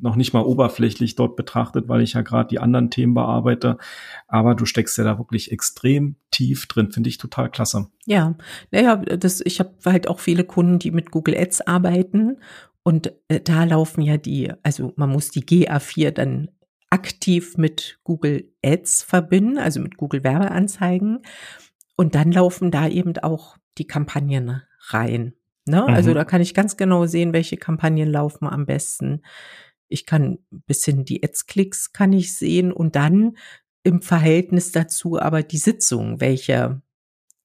noch 0.00 0.16
nicht 0.16 0.32
mal 0.32 0.42
oberflächlich 0.42 1.14
dort 1.14 1.36
betrachtet, 1.36 1.88
weil 1.88 2.02
ich 2.02 2.14
ja 2.14 2.22
gerade 2.22 2.48
die 2.48 2.58
anderen 2.58 2.90
Themen 2.90 3.14
bearbeite. 3.14 3.78
Aber 4.26 4.54
du 4.54 4.64
steckst 4.64 4.98
ja 4.98 5.04
da 5.04 5.18
wirklich 5.18 5.52
extrem 5.52 6.16
tief 6.30 6.66
drin, 6.66 6.90
finde 6.90 7.08
ich 7.08 7.18
total 7.18 7.50
klasse. 7.50 7.88
Ja, 8.06 8.36
naja, 8.70 8.96
das, 8.96 9.40
ich 9.44 9.60
habe 9.60 9.74
halt 9.84 10.08
auch 10.08 10.20
viele 10.20 10.44
Kunden, 10.44 10.78
die 10.78 10.90
mit 10.90 11.10
Google 11.10 11.36
Ads 11.36 11.62
arbeiten. 11.62 12.38
Und 12.82 13.12
äh, 13.28 13.40
da 13.40 13.64
laufen 13.64 14.02
ja 14.02 14.16
die, 14.16 14.52
also 14.62 14.92
man 14.96 15.10
muss 15.10 15.30
die 15.30 15.44
GA4 15.44 16.10
dann 16.10 16.48
aktiv 16.90 17.56
mit 17.56 17.98
Google 18.04 18.50
Ads 18.64 19.02
verbinden, 19.02 19.58
also 19.58 19.80
mit 19.80 19.96
Google 19.96 20.24
Werbeanzeigen. 20.24 21.20
Und 21.96 22.14
dann 22.14 22.32
laufen 22.32 22.70
da 22.70 22.88
eben 22.88 23.16
auch 23.18 23.56
die 23.76 23.86
Kampagnen 23.86 24.62
rein. 24.88 25.34
Ne? 25.66 25.80
Also 25.80 25.90
mhm. 25.90 25.96
Also 25.96 26.14
da 26.14 26.24
kann 26.24 26.40
ich 26.40 26.54
ganz 26.54 26.76
genau 26.76 27.06
sehen, 27.06 27.32
welche 27.32 27.56
Kampagnen 27.56 28.10
laufen 28.10 28.46
am 28.46 28.66
besten. 28.66 29.22
Ich 29.88 30.06
kann 30.06 30.38
ein 30.52 30.62
bisschen 30.66 31.04
die 31.04 31.22
Ads-Klicks 31.22 31.92
kann 31.92 32.12
ich 32.12 32.34
sehen 32.34 32.72
und 32.72 32.96
dann 32.96 33.36
im 33.82 34.02
Verhältnis 34.02 34.72
dazu 34.72 35.18
aber 35.18 35.42
die 35.42 35.58
Sitzungen, 35.58 36.20
welche 36.20 36.82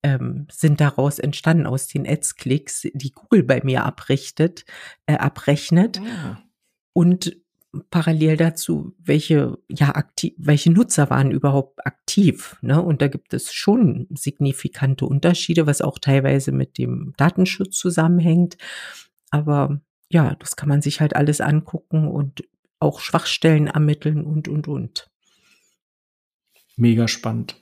ähm, 0.04 0.48
sind 0.52 0.82
daraus 0.82 1.20
entstanden 1.20 1.66
aus 1.66 1.88
den 1.88 2.08
Ads-Klicks, 2.08 2.88
die 2.94 3.12
Google 3.12 3.44
bei 3.44 3.62
mir 3.64 3.86
abrichtet, 3.86 4.66
äh, 5.06 5.16
abrechnet. 5.16 5.98
Ja. 5.98 6.04
Ah. 6.04 6.44
Und 6.92 7.38
parallel 7.90 8.38
dazu, 8.38 8.94
welche, 9.00 9.58
ja, 9.68 9.96
aktiv, 9.96 10.34
welche 10.38 10.72
Nutzer 10.72 11.10
waren 11.10 11.32
überhaupt 11.32 11.86
aktiv, 11.88 12.56
ne? 12.62 12.82
Und 12.82 13.02
da 13.02 13.08
gibt 13.08 13.34
es 13.34 13.52
schon 13.52 14.08
signifikante 14.12 15.06
Unterschiede, 15.06 15.66
was 15.66 15.82
auch 15.82 15.98
teilweise 15.98 16.52
mit 16.52 16.78
dem 16.78 17.14
Datenschutz 17.18 17.78
zusammenhängt. 17.78 18.58
Aber 19.32 19.82
ja, 20.14 20.36
das 20.36 20.56
kann 20.56 20.70
man 20.70 20.82
sich 20.82 21.02
halt 21.02 21.16
alles 21.16 21.42
angucken 21.42 22.08
und 22.08 22.44
auch 22.80 23.00
Schwachstellen 23.00 23.68
ermitteln 23.68 24.24
und, 24.24 24.48
und, 24.48 24.68
und. 24.68 25.10
Mega 26.76 27.08
spannend. 27.08 27.56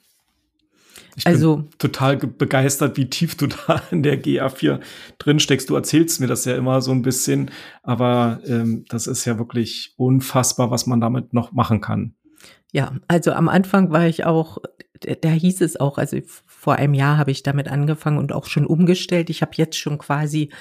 Ich 1.15 1.25
also, 1.25 1.57
bin 1.57 1.69
total 1.77 2.17
begeistert, 2.17 2.97
wie 2.97 3.09
tief 3.09 3.35
du 3.35 3.47
da 3.67 3.81
in 3.91 4.03
der 4.03 4.21
GA4 4.21 4.81
drin 5.17 5.39
steckst. 5.39 5.69
Du 5.69 5.75
erzählst 5.75 6.19
mir 6.19 6.27
das 6.27 6.45
ja 6.45 6.55
immer 6.55 6.81
so 6.81 6.91
ein 6.91 7.01
bisschen, 7.01 7.51
aber 7.83 8.41
ähm, 8.45 8.85
das 8.89 9.07
ist 9.07 9.23
ja 9.25 9.37
wirklich 9.37 9.93
unfassbar, 9.95 10.71
was 10.71 10.87
man 10.87 10.99
damit 10.99 11.33
noch 11.33 11.53
machen 11.53 11.79
kann. 11.79 12.15
Ja, 12.73 12.95
also 13.07 13.33
am 13.33 13.49
Anfang 13.49 13.91
war 13.91 14.07
ich 14.07 14.23
auch, 14.25 14.59
da 15.21 15.29
hieß 15.29 15.61
es 15.61 15.79
auch, 15.79 15.97
also 15.97 16.17
vor 16.45 16.75
einem 16.75 16.93
Jahr 16.93 17.17
habe 17.17 17.31
ich 17.31 17.43
damit 17.43 17.67
angefangen 17.67 18.17
und 18.17 18.31
auch 18.31 18.45
schon 18.45 18.65
umgestellt. 18.65 19.29
Ich 19.29 19.41
habe 19.41 19.51
jetzt 19.55 19.77
schon 19.77 19.97
quasi, 19.97 20.51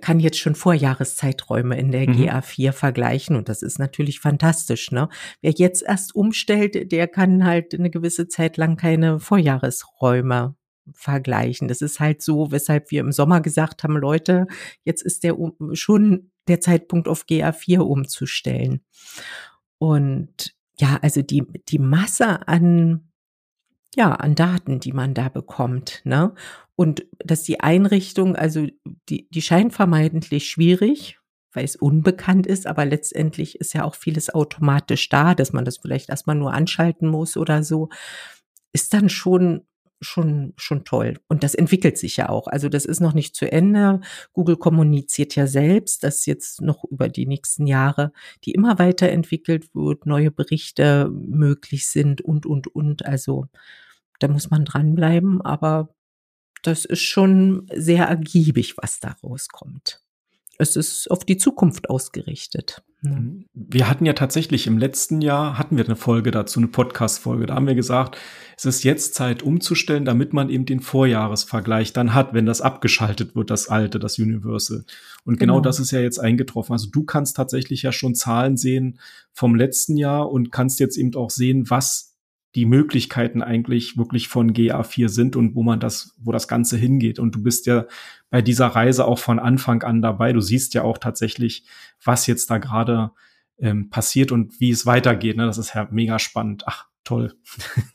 kann 0.00 0.20
jetzt 0.20 0.38
schon 0.38 0.54
Vorjahreszeiträume 0.54 1.76
in 1.76 1.90
der 1.90 2.08
mhm. 2.08 2.14
GA4 2.14 2.72
vergleichen 2.72 3.34
und 3.34 3.48
das 3.48 3.62
ist 3.62 3.78
natürlich 3.78 4.20
fantastisch. 4.20 4.92
Ne? 4.92 5.08
Wer 5.40 5.52
jetzt 5.52 5.82
erst 5.82 6.14
umstellt, 6.14 6.92
der 6.92 7.08
kann 7.08 7.44
halt 7.44 7.74
eine 7.74 7.90
gewisse 7.90 8.28
Zeit 8.28 8.56
lang 8.56 8.76
keine 8.76 9.18
Vorjahresräume 9.18 10.54
vergleichen. 10.92 11.66
Das 11.66 11.80
ist 11.80 11.98
halt 11.98 12.22
so, 12.22 12.52
weshalb 12.52 12.90
wir 12.90 13.00
im 13.00 13.12
Sommer 13.12 13.40
gesagt 13.40 13.82
haben, 13.82 13.96
Leute, 13.96 14.46
jetzt 14.84 15.02
ist 15.02 15.24
der 15.24 15.36
schon 15.72 16.30
der 16.46 16.60
Zeitpunkt 16.60 17.08
auf 17.08 17.24
GA4 17.24 17.80
umzustellen. 17.80 18.82
Und 19.78 20.57
ja, 20.80 20.98
also 21.02 21.22
die, 21.22 21.44
die 21.68 21.78
Masse 21.78 22.46
an, 22.46 23.10
ja, 23.94 24.12
an 24.14 24.34
Daten, 24.34 24.80
die 24.80 24.92
man 24.92 25.14
da 25.14 25.28
bekommt, 25.28 26.02
ne? 26.04 26.34
Und 26.76 27.06
dass 27.18 27.42
die 27.42 27.58
Einrichtung, 27.60 28.36
also 28.36 28.66
die, 29.08 29.28
die 29.30 29.42
scheint 29.42 29.72
vermeintlich 29.72 30.48
schwierig, 30.48 31.18
weil 31.52 31.64
es 31.64 31.74
unbekannt 31.74 32.46
ist, 32.46 32.68
aber 32.68 32.84
letztendlich 32.84 33.56
ist 33.60 33.72
ja 33.72 33.82
auch 33.82 33.96
vieles 33.96 34.32
automatisch 34.32 35.08
da, 35.08 35.34
dass 35.34 35.52
man 35.52 35.64
das 35.64 35.78
vielleicht 35.78 36.08
erstmal 36.08 36.36
nur 36.36 36.52
anschalten 36.52 37.08
muss 37.08 37.36
oder 37.36 37.64
so, 37.64 37.88
ist 38.72 38.94
dann 38.94 39.08
schon 39.08 39.66
schon, 40.00 40.52
schon 40.56 40.84
toll. 40.84 41.18
Und 41.28 41.42
das 41.42 41.54
entwickelt 41.54 41.98
sich 41.98 42.16
ja 42.16 42.28
auch. 42.28 42.46
Also 42.46 42.68
das 42.68 42.84
ist 42.84 43.00
noch 43.00 43.14
nicht 43.14 43.34
zu 43.36 43.50
Ende. 43.50 44.00
Google 44.32 44.56
kommuniziert 44.56 45.36
ja 45.36 45.46
selbst, 45.46 46.04
dass 46.04 46.26
jetzt 46.26 46.60
noch 46.60 46.84
über 46.84 47.08
die 47.08 47.26
nächsten 47.26 47.66
Jahre 47.66 48.12
die 48.44 48.52
immer 48.52 48.78
weiterentwickelt 48.78 49.74
wird, 49.74 50.06
neue 50.06 50.30
Berichte 50.30 51.10
möglich 51.10 51.88
sind 51.88 52.20
und, 52.20 52.46
und, 52.46 52.68
und. 52.68 53.06
Also 53.06 53.46
da 54.18 54.28
muss 54.28 54.50
man 54.50 54.64
dranbleiben, 54.64 55.40
aber 55.42 55.94
das 56.62 56.84
ist 56.84 57.02
schon 57.02 57.66
sehr 57.72 58.06
ergiebig, 58.06 58.76
was 58.78 59.00
da 59.00 59.16
rauskommt 59.22 60.02
es 60.58 60.74
ist 60.74 61.10
auf 61.10 61.24
die 61.24 61.36
Zukunft 61.36 61.88
ausgerichtet. 61.88 62.82
Mhm. 63.02 63.46
Wir 63.54 63.88
hatten 63.88 64.04
ja 64.04 64.12
tatsächlich 64.12 64.66
im 64.66 64.76
letzten 64.76 65.20
Jahr 65.20 65.56
hatten 65.56 65.76
wir 65.76 65.84
eine 65.84 65.94
Folge 65.94 66.32
dazu, 66.32 66.58
eine 66.58 66.66
Podcast-Folge. 66.66 67.46
Da 67.46 67.54
haben 67.54 67.68
wir 67.68 67.76
gesagt, 67.76 68.18
es 68.56 68.64
ist 68.64 68.82
jetzt 68.82 69.14
Zeit 69.14 69.44
umzustellen, 69.44 70.04
damit 70.04 70.32
man 70.32 70.50
eben 70.50 70.66
den 70.66 70.80
Vorjahresvergleich 70.80 71.92
dann 71.92 72.12
hat, 72.12 72.34
wenn 72.34 72.44
das 72.44 72.60
abgeschaltet 72.60 73.36
wird, 73.36 73.50
das 73.50 73.68
alte, 73.68 74.00
das 74.00 74.18
Universal. 74.18 74.84
Und 75.24 75.38
genau, 75.38 75.54
genau 75.54 75.60
das 75.60 75.78
ist 75.78 75.92
ja 75.92 76.00
jetzt 76.00 76.18
eingetroffen. 76.18 76.72
Also 76.72 76.90
du 76.90 77.04
kannst 77.04 77.36
tatsächlich 77.36 77.82
ja 77.82 77.92
schon 77.92 78.16
Zahlen 78.16 78.56
sehen 78.56 78.98
vom 79.32 79.54
letzten 79.54 79.96
Jahr 79.96 80.28
und 80.28 80.50
kannst 80.50 80.80
jetzt 80.80 80.96
eben 80.96 81.14
auch 81.14 81.30
sehen, 81.30 81.70
was 81.70 82.17
die 82.54 82.64
Möglichkeiten 82.64 83.42
eigentlich 83.42 83.98
wirklich 83.98 84.28
von 84.28 84.52
GA4 84.52 85.08
sind 85.08 85.36
und 85.36 85.54
wo 85.54 85.62
man 85.62 85.80
das, 85.80 86.14
wo 86.18 86.32
das 86.32 86.48
Ganze 86.48 86.76
hingeht. 86.76 87.18
Und 87.18 87.34
du 87.34 87.42
bist 87.42 87.66
ja 87.66 87.86
bei 88.30 88.42
dieser 88.42 88.68
Reise 88.68 89.04
auch 89.04 89.18
von 89.18 89.38
Anfang 89.38 89.82
an 89.82 90.00
dabei. 90.00 90.32
Du 90.32 90.40
siehst 90.40 90.74
ja 90.74 90.82
auch 90.82 90.98
tatsächlich, 90.98 91.64
was 92.02 92.26
jetzt 92.26 92.50
da 92.50 92.58
gerade 92.58 93.10
ähm, 93.58 93.90
passiert 93.90 94.32
und 94.32 94.60
wie 94.60 94.70
es 94.70 94.86
weitergeht. 94.86 95.36
Ne? 95.36 95.46
Das 95.46 95.58
ist 95.58 95.74
ja 95.74 95.88
mega 95.90 96.18
spannend. 96.18 96.64
Ach, 96.66 96.86
toll. 97.04 97.34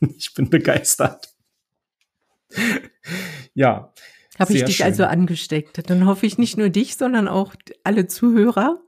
ich 0.16 0.32
bin 0.34 0.50
begeistert. 0.50 1.34
ja. 3.54 3.92
Habe 4.38 4.52
ich 4.52 4.64
dich 4.64 4.78
schön. 4.78 4.86
also 4.86 5.04
angesteckt. 5.04 5.88
Dann 5.88 6.06
hoffe 6.06 6.26
ich 6.26 6.38
nicht 6.38 6.56
nur 6.58 6.68
dich, 6.68 6.96
sondern 6.96 7.28
auch 7.28 7.54
alle 7.84 8.06
Zuhörer. 8.06 8.80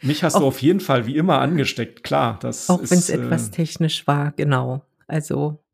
Mich 0.00 0.24
hast 0.24 0.34
auch, 0.34 0.40
du 0.40 0.46
auf 0.46 0.62
jeden 0.62 0.80
Fall 0.80 1.06
wie 1.06 1.16
immer 1.16 1.40
angesteckt, 1.40 2.02
klar. 2.02 2.38
Das 2.40 2.70
auch 2.70 2.80
wenn 2.80 2.98
es 2.98 3.10
äh, 3.10 3.16
etwas 3.16 3.50
technisch 3.50 4.06
war, 4.06 4.32
genau. 4.32 4.82
Also, 5.08 5.64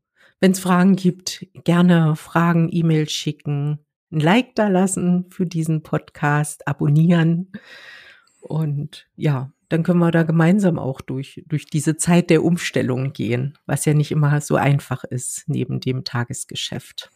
wenn 0.40 0.52
es 0.52 0.60
Fragen 0.60 0.96
gibt, 0.96 1.46
gerne 1.64 2.16
Fragen, 2.16 2.68
E-Mail 2.72 3.08
schicken, 3.08 3.80
ein 4.10 4.20
Like 4.20 4.54
da 4.54 4.68
lassen 4.68 5.26
für 5.30 5.46
diesen 5.46 5.82
Podcast, 5.82 6.66
abonnieren. 6.66 7.52
Und 8.40 9.06
ja, 9.16 9.52
dann 9.68 9.82
können 9.82 9.98
wir 9.98 10.10
da 10.10 10.22
gemeinsam 10.22 10.78
auch 10.78 11.00
durch, 11.00 11.42
durch 11.46 11.66
diese 11.66 11.96
Zeit 11.96 12.30
der 12.30 12.44
Umstellung 12.44 13.12
gehen, 13.12 13.58
was 13.66 13.84
ja 13.84 13.94
nicht 13.94 14.12
immer 14.12 14.40
so 14.40 14.56
einfach 14.56 15.04
ist 15.04 15.44
neben 15.48 15.80
dem 15.80 16.04
Tagesgeschäft 16.04 17.10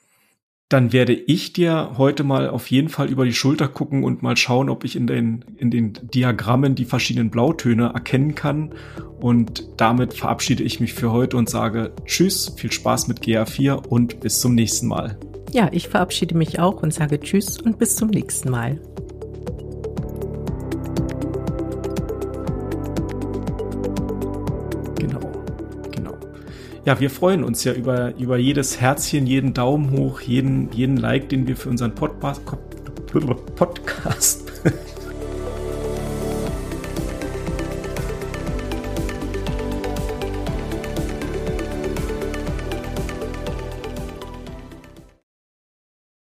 dann 0.68 0.92
werde 0.92 1.14
ich 1.14 1.54
dir 1.54 1.92
heute 1.96 2.24
mal 2.24 2.50
auf 2.50 2.70
jeden 2.70 2.90
Fall 2.90 3.08
über 3.08 3.24
die 3.24 3.32
Schulter 3.32 3.68
gucken 3.68 4.04
und 4.04 4.22
mal 4.22 4.36
schauen, 4.36 4.68
ob 4.68 4.84
ich 4.84 4.96
in 4.96 5.06
den, 5.06 5.44
in 5.56 5.70
den 5.70 5.94
Diagrammen 6.02 6.74
die 6.74 6.84
verschiedenen 6.84 7.30
Blautöne 7.30 7.92
erkennen 7.94 8.34
kann. 8.34 8.74
Und 9.18 9.66
damit 9.78 10.12
verabschiede 10.12 10.62
ich 10.62 10.78
mich 10.78 10.92
für 10.92 11.10
heute 11.10 11.38
und 11.38 11.48
sage 11.48 11.92
Tschüss, 12.04 12.52
viel 12.56 12.70
Spaß 12.70 13.08
mit 13.08 13.20
GA4 13.20 13.86
und 13.86 14.20
bis 14.20 14.40
zum 14.40 14.54
nächsten 14.54 14.88
Mal. 14.88 15.18
Ja, 15.52 15.70
ich 15.72 15.88
verabschiede 15.88 16.36
mich 16.36 16.60
auch 16.60 16.82
und 16.82 16.92
sage 16.92 17.18
Tschüss 17.18 17.58
und 17.58 17.78
bis 17.78 17.96
zum 17.96 18.10
nächsten 18.10 18.50
Mal. 18.50 18.78
Ja, 26.88 26.98
wir 26.98 27.10
freuen 27.10 27.44
uns 27.44 27.64
ja 27.64 27.74
über, 27.74 28.16
über 28.16 28.38
jedes 28.38 28.80
Herzchen, 28.80 29.26
jeden 29.26 29.52
Daumen 29.52 29.90
hoch, 29.90 30.22
jeden, 30.22 30.72
jeden 30.72 30.96
Like, 30.96 31.28
den 31.28 31.46
wir 31.46 31.54
für 31.54 31.68
unseren 31.68 31.94
Podcast, 31.94 32.40
Podcast 33.56 34.50